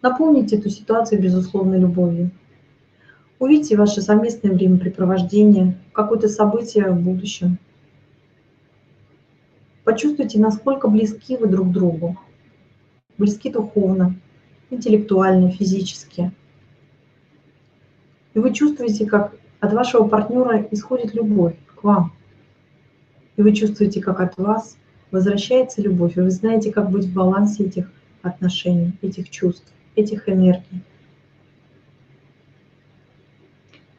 [0.00, 2.30] Наполните эту ситуацию безусловной любовью.
[3.40, 7.58] Увидите ваше совместное времяпрепровождение, какое-то событие в будущем.
[9.82, 12.16] Почувствуйте, насколько близки вы друг другу.
[13.18, 14.14] Близки духовно,
[14.70, 16.30] интеллектуально, физически.
[18.34, 22.12] И вы чувствуете, как от вашего партнера исходит любовь к вам.
[23.36, 24.76] И вы чувствуете, как от вас
[25.10, 26.16] возвращается любовь.
[26.16, 27.90] И вы знаете, как быть в балансе этих
[28.22, 30.82] отношений, этих чувств, этих энергий.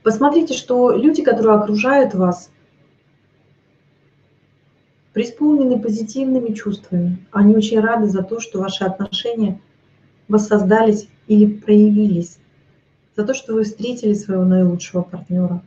[0.04, 2.50] Посмотрите, что люди, которые окружают вас,
[5.14, 7.18] преисполнены позитивными чувствами.
[7.32, 9.60] Они очень рады за то, что ваши отношения
[10.28, 12.38] воссоздались или проявились
[13.16, 15.62] за то, что вы встретили своего наилучшего партнера.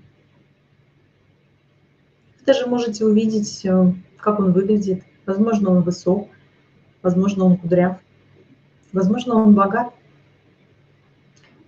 [2.38, 5.02] Вы даже можете увидеть, э, как он выглядит.
[5.26, 6.28] Возможно, он высок,
[7.02, 7.98] возможно, он кудряв,
[8.92, 9.92] возможно, он богат.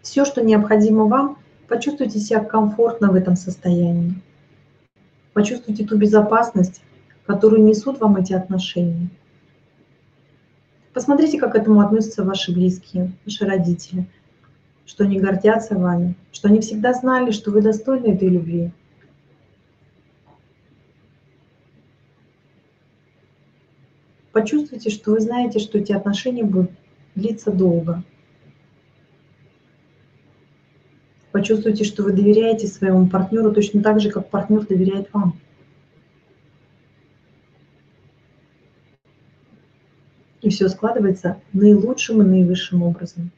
[0.03, 4.21] Все, что необходимо вам, почувствуйте себя комфортно в этом состоянии.
[5.33, 6.83] Почувствуйте ту безопасность,
[7.27, 9.09] которую несут вам эти отношения.
[10.93, 14.07] Посмотрите, как к этому относятся ваши близкие, ваши родители–
[14.87, 18.71] что они гордятся вами, что они всегда знали, что вы достойны этой любви.
[24.33, 26.71] Почувствуйте, что вы знаете, что эти отношения будут
[27.15, 28.05] длиться долго.
[31.33, 35.39] Почувствуйте, что вы доверяете своему партнеру точно так же, как партнер доверяет вам.
[40.43, 43.33] И все складывается наилучшим и наивысшим образом.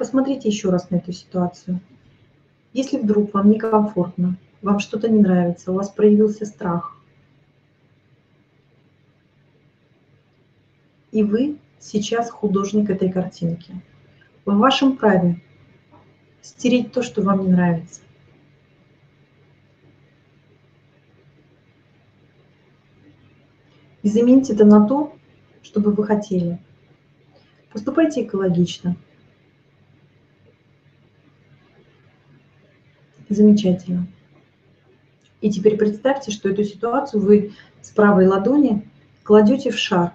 [0.00, 1.78] Посмотрите еще раз на эту ситуацию.
[2.72, 6.96] Если вдруг вам некомфортно, вам что-то не нравится, у вас проявился страх,
[11.12, 13.74] и вы сейчас художник этой картинки,
[14.46, 15.42] в вашем праве
[16.40, 18.00] стереть то, что вам не нравится.
[24.02, 25.14] И заменить это на то,
[25.62, 26.58] что бы вы хотели.
[27.70, 28.96] Поступайте экологично.
[33.30, 34.08] Замечательно.
[35.40, 38.88] И теперь представьте, что эту ситуацию вы с правой ладони
[39.22, 40.12] кладете в шар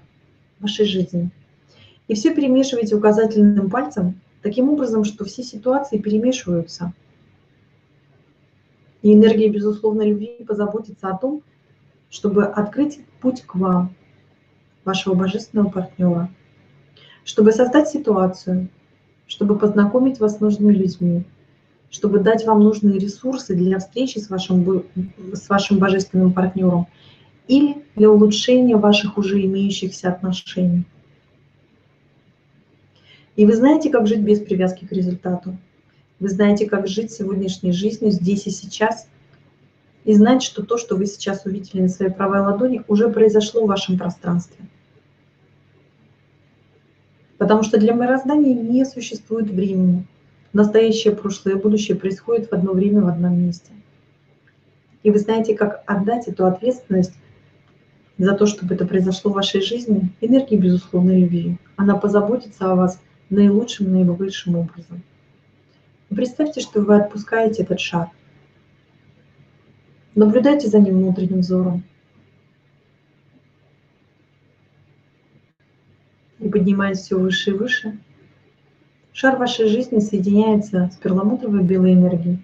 [0.59, 1.31] вашей жизни.
[2.09, 6.91] И все перемешиваете указательным пальцем таким образом, что все ситуации перемешиваются.
[9.01, 11.41] И энергия, безусловно, любви позаботится о том,
[12.09, 13.95] чтобы открыть путь к вам,
[14.83, 16.29] вашего божественного партнера,
[17.23, 18.67] чтобы создать ситуацию,
[19.25, 21.23] чтобы познакомить вас с нужными людьми,
[21.95, 24.83] чтобы дать вам нужные ресурсы для встречи с вашим,
[25.31, 26.87] с вашим божественным партнером
[27.47, 30.83] или для улучшения ваших уже имеющихся отношений.
[33.37, 35.57] И вы знаете, как жить без привязки к результату.
[36.19, 39.07] Вы знаете, как жить сегодняшней жизнью здесь и сейчас.
[40.03, 43.67] И знать, что то, что вы сейчас увидели на своей правой ладони, уже произошло в
[43.67, 44.65] вашем пространстве.
[47.37, 50.05] Потому что для мироздания не существует времени.
[50.55, 53.73] Настоящее, прошлое будущее происходят в одно время в одном месте.
[55.03, 57.13] И вы знаете, как отдать эту ответственность
[58.17, 61.57] за то, чтобы это произошло в вашей жизни, энергии безусловной любви.
[61.75, 65.03] Она позаботится о вас наилучшим, наивысшим образом.
[66.07, 68.11] Представьте, что вы отпускаете этот шар.
[70.15, 71.83] Наблюдайте за ним внутренним взором.
[76.39, 77.99] И поднимаясь все выше и выше,
[79.15, 82.37] шар вашей жизни соединяется с перламутровой белой энергией.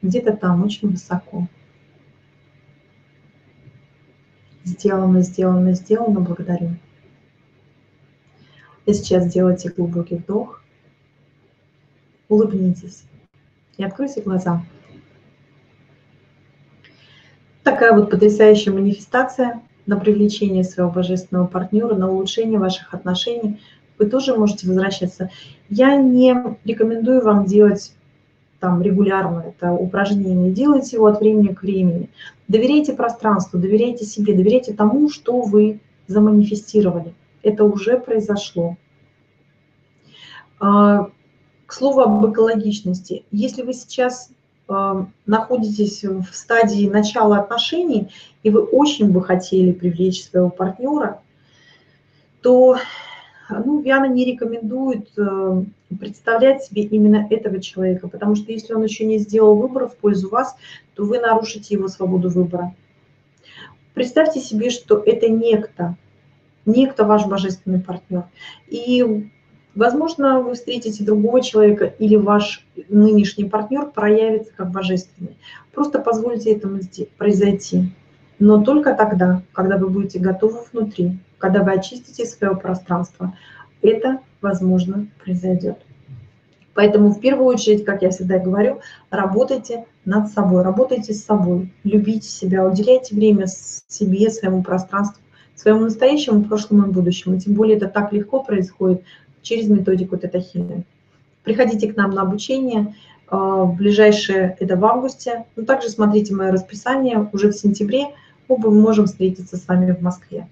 [0.00, 1.46] Где-то там, очень высоко.
[4.64, 6.70] Сделано, сделано, сделано, благодарю.
[8.86, 10.62] И сейчас сделайте глубокий вдох,
[12.28, 13.04] улыбнитесь
[13.76, 14.64] и откройте глаза.
[17.62, 23.60] Такая вот потрясающая манифестация на привлечение своего божественного партнера, на улучшение ваших отношений.
[23.98, 25.30] Вы тоже можете возвращаться.
[25.68, 26.34] Я не
[26.64, 27.92] рекомендую вам делать
[28.60, 32.08] там регулярно это упражнение, делайте его от времени к времени.
[32.48, 37.14] Доверяйте пространству, доверяйте себе, доверяйте тому, что вы заманифестировали.
[37.42, 38.76] Это уже произошло.
[40.58, 41.10] А,
[41.66, 43.24] к слову об экологичности.
[43.30, 44.30] Если вы сейчас
[44.68, 48.10] а, находитесь в стадии начала отношений,
[48.42, 51.20] и вы очень бы хотели привлечь своего партнера,
[52.42, 52.78] то
[53.48, 55.62] ну, Виана не рекомендует э,
[55.98, 60.28] представлять себе именно этого человека, потому что если он еще не сделал выбор в пользу
[60.28, 60.56] вас,
[60.94, 62.74] то вы нарушите его свободу выбора.
[63.94, 65.96] Представьте себе, что это некто,
[66.66, 68.24] некто ваш божественный партнер.
[68.68, 69.30] И,
[69.74, 75.36] возможно, вы встретите другого человека или ваш нынешний партнер проявится как божественный.
[75.72, 76.80] Просто позвольте этому
[77.16, 77.92] произойти.
[78.38, 83.36] Но только тогда, когда вы будете готовы внутри, когда вы очистите свое пространство,
[83.82, 85.78] это, возможно, произойдет.
[86.74, 88.80] Поэтому в первую очередь, как я всегда говорю,
[89.10, 95.22] работайте над собой, работайте с собой, любите себя, уделяйте время себе, своему пространству,
[95.54, 97.40] своему настоящему, прошлому и будущему.
[97.40, 99.02] Тем более это так легко происходит
[99.40, 100.84] через методику тета-хилинг.
[101.44, 102.94] Приходите к нам на обучение.
[103.28, 105.46] А, в ближайшее это в августе.
[105.56, 108.06] Но также смотрите мое расписание уже в сентябре.
[108.48, 110.46] Мы можем встретиться с вами в Москве.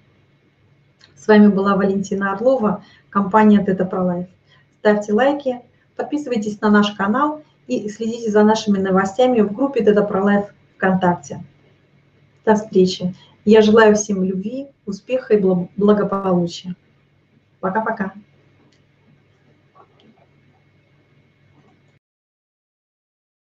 [1.25, 4.27] С вами была Валентина Орлова, компания Тета ProLife.
[4.77, 5.59] Ставьте лайки,
[5.95, 11.43] подписывайтесь на наш канал и следите за нашими новостями в группе Тета ProLife ВКонтакте.
[12.45, 13.15] До встречи.
[13.43, 15.43] Я желаю всем любви, успеха и
[15.75, 16.75] благополучия.
[17.59, 18.13] Пока-пока.